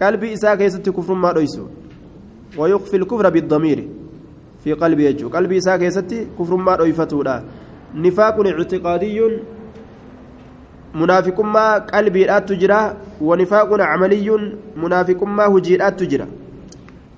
qalbii 0.00 0.32
isaa 0.36 0.56
keessatti 0.56 0.90
kufrummaa 0.90 1.32
dhoysu 1.32 1.68
ويخفي 2.58 2.96
الكفر 2.96 3.30
بالضمير. 3.30 3.88
في 4.64 4.72
قلبي 4.72 5.04
يجو. 5.04 5.28
قلبي 5.28 5.60
ساكي 5.60 5.90
ستي 5.90 6.26
كفر 6.38 6.56
ما 6.56 6.76
رويفتودا 6.76 7.44
نفاق 7.94 8.46
اعتقادي 8.46 9.20
منافق 11.00 11.40
ما 11.40 11.78
قلبي 11.78 12.24
لا 12.24 12.38
تجرى 12.38 12.82
ونفاق 13.20 13.70
عملي 13.80 14.28
منافق 14.76 15.20
ما 15.22 15.46
هجي 15.46 15.76
لا 15.76 15.88
تجرى 15.90 16.26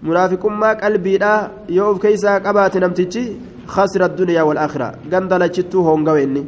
منافق 0.03 0.47
ما 0.47 0.71
قلبي 0.73 1.19
لا 1.19 1.51
يوف 1.69 2.03
كيسا 2.03 2.39
قبات 2.39 2.77
نمتجي 2.77 3.25
خسر 3.67 4.05
الدنيا 4.05 4.43
والآخرة 4.43 4.95
قندل 5.13 5.43
جتو 5.51 5.81
هونغويني 5.81 6.45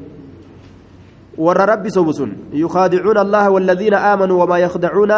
ور 1.39 1.61
ربي 1.69 1.91
سوبسون 1.91 2.33
يخادعون 2.53 3.19
الله 3.19 3.51
والذين 3.51 3.95
آمنوا 3.95 4.45
وما 4.45 4.59
يخدعون 4.59 5.13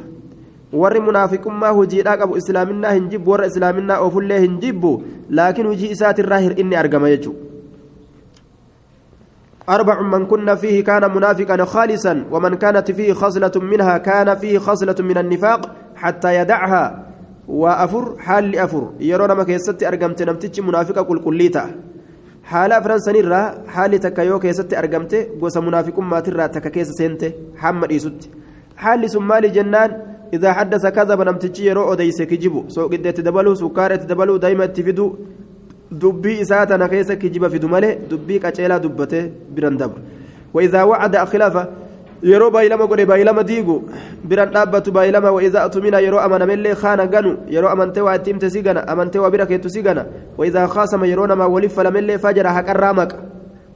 warri 0.72 1.00
munaafiqummaa 1.00 1.72
hojiidhaa 1.76 2.16
qabu 2.16 2.36
islaaminaa 2.36 2.92
hin 2.92 3.08
jibbu 3.08 3.30
warra 3.30 3.46
islaaminaa 3.46 3.98
oofullee 4.04 4.40
hin 4.40 4.58
jibbu 4.60 4.92
laakiin 5.30 5.66
hojii 5.66 5.90
isaatirraa 5.96 6.38
hir'inni 6.38 6.76
argama 6.76 7.10
jechuudha. 7.10 7.52
أربع 9.68 10.00
من 10.00 10.26
كنا 10.26 10.54
فيه 10.54 10.84
كان 10.84 11.14
منافقا 11.14 11.64
خالصا 11.64 12.24
ومن 12.30 12.54
كانت 12.54 12.90
فيه 12.90 13.12
خصلة 13.12 13.52
منها 13.56 13.98
كان 13.98 14.34
فيه 14.34 14.58
خصلة 14.58 14.94
من 15.00 15.18
النفاق 15.18 15.70
حتى 15.96 16.34
يدعها 16.34 17.06
وأفر 17.48 18.18
حال 18.18 18.50
لأفر 18.50 18.90
يرون 19.00 19.32
ما 19.32 19.44
كيست 19.44 19.82
أرقمت 19.82 20.22
نمتج 20.22 20.60
منافقة 20.60 21.02
كل 21.02 21.50
كليتا 22.42 22.50
حال 22.50 22.72
أفران 22.72 22.98
سنيرا 22.98 23.40
حال 23.68 24.00
تكيو 24.00 24.38
كيست 24.38 24.74
أرقمت 24.74 25.14
قوس 25.40 25.56
منافق 25.56 25.98
ما 26.00 26.20
ترى 26.20 26.48
تككيس 26.48 26.90
سنت 26.98 27.22
حمد 27.56 27.90
إيسوت 27.90 28.28
حال 28.76 29.10
سمالي 29.10 29.48
جنان 29.48 29.90
إذا 30.34 30.52
حدث 30.52 30.86
كذب 30.86 31.20
نمتج 31.28 31.60
يرو 31.60 31.92
أديس 31.92 32.22
كجبو 32.22 32.68
سو 32.68 32.86
قد 32.92 33.12
تدبلو 33.12 33.54
سكارة 33.54 33.96
تدبلو 33.96 34.36
دايما 34.36 34.66
تفيدو 34.66 35.16
dubbii 36.02 36.40
isaa 36.40 36.66
tana 36.66 36.88
keessa 36.88 37.16
kijiba 37.16 37.50
fidu 37.50 37.68
malee 37.68 37.98
dubbii 38.10 38.38
qaceelaa 38.40 38.78
dubbatee 38.78 39.30
biran 39.54 39.76
dabru. 39.76 40.00
وإذا 40.54 40.82
وعد 40.82 41.16
أخلافه 41.16 41.68
yeroo 42.22 42.50
baay'ilama 42.50 42.86
godhe 42.86 43.04
baay'ilama 43.06 43.42
diigu 43.44 43.76
biran 44.24 44.50
dhaabbatu 44.54 44.92
baay'ilama 44.96 45.30
wa'iza 45.36 45.62
atumina 45.66 45.98
yeroo 46.00 46.20
amanamellee 46.26 46.74
kaana 46.82 47.06
ganu 47.06 47.32
yeroo 47.54 47.70
amantee 47.74 48.00
waa 48.06 48.14
itti 48.16 48.30
himte 48.30 48.50
si 48.50 48.62
gana 48.62 48.86
amantee 48.88 49.18
waa 49.18 49.30
bira 49.30 49.46
keettu 49.46 49.70
si 49.70 49.82
gana 49.82 50.04
wa'iza 50.38 50.68
kaasama 50.68 51.06
yeroo 51.06 51.26
namaa 51.26 51.48
waliif 51.54 51.74
falamellee 51.74 52.18
fajara 52.18 52.52
haqarraa 52.58 52.92
maqa 53.00 53.16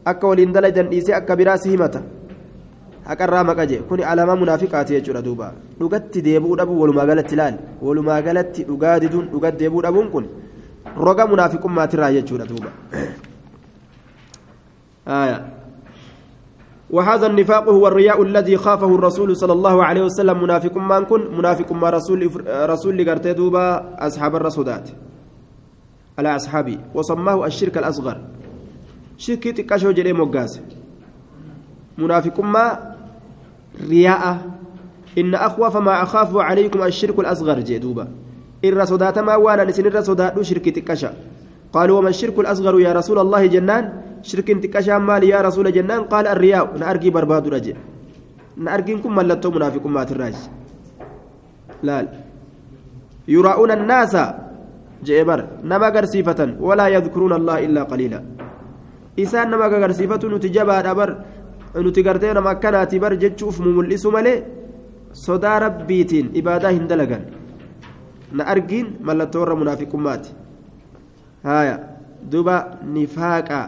akka 0.05 0.27
waliin 0.29 0.53
dalajan 0.53 0.89
dhiisee 0.93 1.15
akka 1.15 1.37
biraa 1.37 1.57
si 1.59 1.69
himata 1.75 2.01
haqarraa 3.09 3.45
maqa 3.51 3.67
jee 3.67 3.79
kuni 3.89 4.03
alaamaa 4.13 4.37
munaafiqaati 4.43 4.93
jechuudha 4.99 5.23
duuba 5.23 5.53
dhugatti 5.81 6.23
deebi'uu 6.23 6.57
dhabuu 6.57 6.81
walumaa 6.81 7.07
galatti 7.11 7.35
ilaali 7.35 7.59
walumaa 7.83 8.23
galatti 8.23 8.65
dhugaa 8.71 8.99
diduun 9.01 9.29
dhugatti 9.35 9.59
deebi'uu 9.65 9.83
dhabuun 9.87 10.09
kun 10.15 10.27
roga 11.07 11.27
munaafiqummaatirraa 11.33 12.13
jechuudha 12.19 12.47
duuba 12.47 12.71
وهذا 16.91 17.27
النفاق 17.27 17.69
هو 17.69 17.89
الرياء 17.89 18.23
الذي 18.23 18.57
خافه 18.57 18.95
الرسول 18.95 19.37
صلى 19.37 19.53
الله 19.53 19.85
عليه 19.85 20.03
وسلم. 20.03 20.43
منافق 20.43 20.77
ما 20.77 21.01
كن؟ 21.01 21.35
منافق 21.39 21.73
ما 21.73 21.91
رسول 21.91 22.31
رسول 22.47 22.99
لقرتي 22.99 23.33
دوبا 23.33 23.97
أصحاب 23.99 24.37
الرسولات 24.37 24.89
على 26.19 26.37
أصحابي. 26.37 26.79
وسماه 26.95 27.47
الشرك 27.47 27.79
الأصغر. 27.79 28.17
شرك 29.19 29.45
تكاشو 29.49 29.91
جري 29.91 30.13
موغاز 30.13 30.61
منافق 31.99 32.41
ما؟ 32.41 32.95
رياء. 33.89 34.25
إن 35.19 35.35
أخوف 35.35 35.77
ما 35.77 36.03
أخاف 36.03 36.37
عليكم 36.37 36.83
الشرك 36.83 37.19
الأصغر 37.19 37.61
جدوبا 37.61 38.09
sodaatamaa 38.67 39.39
waan 39.39 39.61
an 39.61 39.69
isinirra 39.69 40.03
sodaadhu 40.03 40.43
shirki 40.45 40.73
xiqqasha 40.73 41.11
قالوا 41.73 41.99
وما 41.99 42.09
الشرك 42.09 42.39
الأصغر 42.39 42.81
يا 42.81 42.93
رسول 42.93 43.19
الله 43.19 43.47
جنان؟ 43.47 43.93
شرك 44.29 44.49
تكشام 44.63 45.03
مال 45.07 45.23
يا 45.33 45.39
رسول 45.47 45.67
جنان 45.77 46.03
قال 46.13 46.27
الرياء 46.35 46.65
نأرجي 46.83 47.11
برباد 47.15 47.45
رجع. 47.55 47.77
نأرجيكم 48.67 49.11
ملتو 49.19 49.49
منافقكم 49.57 49.93
ما 49.97 50.05
تراج. 50.09 50.37
لا. 51.87 51.97
يراؤون 53.29 53.71
الناس 53.79 54.15
جئبر 55.07 55.41
نما 55.71 55.89
قرسيفة 55.95 56.41
ولا 56.67 56.87
يذكرون 56.97 57.33
الله 57.39 57.57
إلا 57.67 57.83
قليلا. 57.91 58.21
إسان 59.23 59.47
نما 59.51 59.67
قرسيفة 59.83 60.23
نتجبى 60.33 60.77
أبر 60.93 61.11
نتقرتين 61.87 62.39
مكانات 62.49 62.93
بر 63.03 63.13
جتشوف 63.23 63.57
مملئس 63.61 64.05
ملي 64.17 64.35
صدى 65.27 65.53
ربيتين 65.65 66.27
إبادة 66.39 66.69
هندلقا 66.77 67.21
na 68.33 68.45
argiin 68.47 68.87
mallattoo 69.01 69.41
warra 69.41 69.57
munaafiqummaati 69.57 70.35
haya 71.43 71.79
duba 72.31 72.79
nifaaqa 72.95 73.59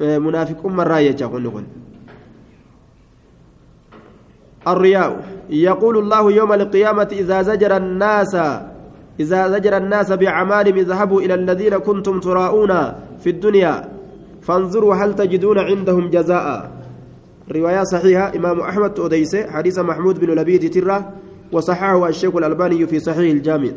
jecha 0.00 1.28
kunni 1.28 1.50
kun. 1.50 1.66
الرياء 4.60 5.24
يقول 5.50 5.98
الله 5.98 6.32
يوم 6.32 6.52
القيامة 6.52 7.08
إذا 7.12 7.42
زجر 7.42 7.76
الناس 7.76 8.34
إذا 9.20 9.48
زجر 9.48 9.76
الناس 9.76 10.12
بأعمالهم 10.12 10.76
اذهبوا 10.76 11.20
إلى 11.20 11.34
الذين 11.34 11.78
كنتم 11.78 12.20
تراؤون 12.20 12.72
في 13.24 13.30
الدنيا 13.30 13.88
فانظروا 14.42 14.94
هل 14.94 15.14
تجدون 15.14 15.58
عندهم 15.58 16.10
جزاء 16.10 16.70
رواية 17.52 17.82
صحيحة 17.82 18.36
إمام 18.36 18.60
أحمد 18.60 19.00
أديسة 19.00 19.50
حديث 19.50 19.78
محمود 19.78 20.20
بن 20.20 20.30
لبيد 20.38 20.70
ترة 20.74 21.12
وصححه 21.52 22.08
الشيخ 22.08 22.36
الألباني 22.36 22.86
في 22.86 23.00
صحيح 23.00 23.30
الجامع 23.30 23.70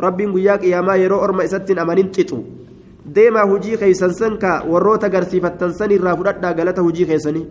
رب 0.00 0.20
قياك 0.20 0.64
يا 0.64 0.80
ما 0.80 0.96
يرو 0.96 1.40
إستن 1.40 1.78
أمانين 1.78 2.10
تتو 2.10 2.42
ديما 3.06 3.42
هجي 3.50 3.76
خيسن 3.76 4.12
سنكا 4.12 4.66
وروتا 4.66 5.08
غرسيفة 5.08 5.48
تنسني 5.48 5.96
رافردا 5.96 6.50
غلطة 6.58 6.82
هجي 6.88 7.06
خيسني 7.06 7.42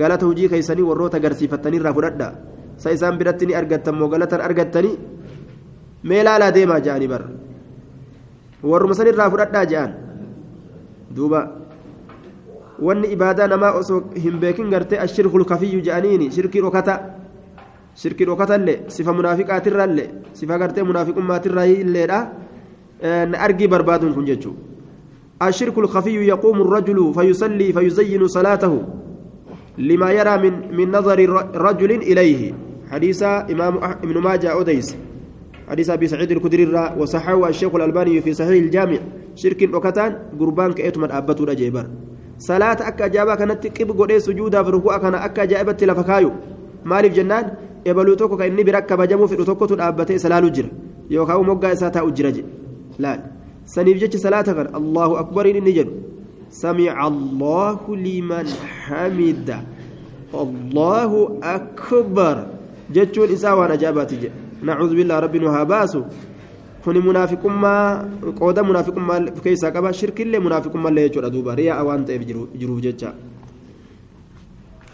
غلطة 0.00 0.24
هجي 0.30 0.48
خيسني 0.48 0.82
وروتا 0.82 1.18
غرسيفة 1.18 1.56
تني 1.56 1.78
رافردا 1.78 2.28
سيسان 2.78 3.18
برتني 3.18 3.58
أرغتن 3.58 3.94
مو 3.94 4.06
غلطة 4.12 4.36
أرغتني 4.36 4.90
ميلا 6.04 6.38
لا 6.38 6.48
ديما 6.50 6.78
جاني 6.78 7.06
بر 7.06 7.24
warruma 8.62 8.94
san 8.94 9.06
irraa 9.06 9.30
fudhadhaa 9.30 9.66
je'an 9.70 9.92
duuba 11.16 11.40
wanni 12.86 13.12
ibaadaa 13.16 13.48
namaa 13.52 13.72
osoo 13.80 14.00
hin 14.24 14.38
beekin 14.42 14.70
gartee 14.70 14.98
ashirkul 14.98 15.44
kafiyyu 15.44 15.80
je'aniini 15.86 16.30
shirkii 16.36 16.62
dhokata 16.64 16.94
shirkii 18.02 18.26
dhokatallee 18.26 18.78
sifa 18.96 19.12
munaafiqaatirrallee 19.18 20.08
sifa 20.32 20.58
gartee 20.58 20.82
munaafiqummaatirraalleedha 20.90 22.18
na 23.32 23.36
argii 23.48 23.68
barbaaduun 23.74 24.14
kun 24.14 24.26
jechuudha 24.30 24.75
الشرك 25.42 25.78
الخفي 25.78 26.16
يقوم 26.26 26.60
الرجل 26.60 27.14
فيصلي 27.14 27.72
فيزين 27.72 28.28
صلاته 28.28 28.82
لما 29.78 30.10
يرى 30.10 30.36
من 30.38 30.76
من 30.76 30.90
نظر 30.90 31.18
رجل 31.54 31.90
إليه. 31.90 32.54
حديث 32.90 33.22
إمام 33.22 33.74
ابن 34.04 34.16
ماجه 34.18 34.52
أوديس. 34.52 34.96
حديث 35.68 35.90
أبي 35.90 36.06
سعيد 36.08 36.30
الكدري 36.30 36.64
وصححه 36.98 37.48
الشيخ 37.48 37.74
الألباني 37.74 38.20
في 38.20 38.34
صحيح 38.34 38.50
الجامع. 38.64 38.98
شرك 39.36 39.74
وكتان 39.74 40.40
قربان 40.40 40.72
كأتمن 40.72 41.10
أبتو 41.10 41.44
رجيبر 41.44 41.86
صلاة 42.38 42.78
أكا 42.88 43.06
جابا 43.06 43.34
كانت 43.34 43.66
قب 43.66 44.00
قدي 44.00 44.20
سجودا 44.20 44.62
فركوع 44.62 44.98
كان 44.98 45.14
أكا 45.14 45.44
جائبة 45.44 45.76
لفكايو 45.82 46.30
مالف 46.84 47.12
جنان 47.14 47.46
tokko 47.86 48.36
kan 48.36 48.48
inni 48.50 48.64
bira 48.64 48.82
kabajamuu 48.82 49.28
fedhu 49.28 49.44
tokkotu 49.44 49.76
dhaabbatee 49.76 50.18
salaaluu 50.18 50.50
jira 50.50 50.68
yookaan 51.08 51.46
moggaa 51.46 51.72
isaa 51.72 51.90
taa'u 51.90 52.10
jira 53.66 53.74
jedhe 53.74 53.74
laal 53.74 53.74
saniif 53.74 53.98
jecha 54.00 54.18
salaata 54.18 54.54
kan 54.54 54.68
allahu 54.74 55.16
akbariin 55.22 55.56
inni 55.60 55.72
jedhu 55.78 55.94
samica 56.50 56.96
allahu 56.96 57.96
liman 57.96 58.46
hamida 58.86 59.58
الله 60.34 61.38
أكبر 61.42 62.36
جتشون 62.90 63.28
إساء 63.32 63.58
وأنا 63.58 63.76
جاباتي 63.78 64.30
نعوذ 64.62 64.92
بالله 64.98 65.16
ربي 65.18 65.38
وهاباسو 65.38 66.02
kuni 66.86 67.00
munaafiqummaa 67.02 68.04
qooda 68.38 68.62
munaafiqummaa 68.62 69.42
keeysaa 69.42 69.74
qaba 69.74 69.90
shirkillee 69.92 70.38
munaafiqummaa 70.38 70.90
illee 70.90 71.08
jechuudha 71.08 71.30
duuba 71.34 71.54
riyaa 71.58 71.82
waan 71.82 72.04
ta'eef 72.06 72.22
jiruuf 72.60 72.80
jecha 72.86 73.10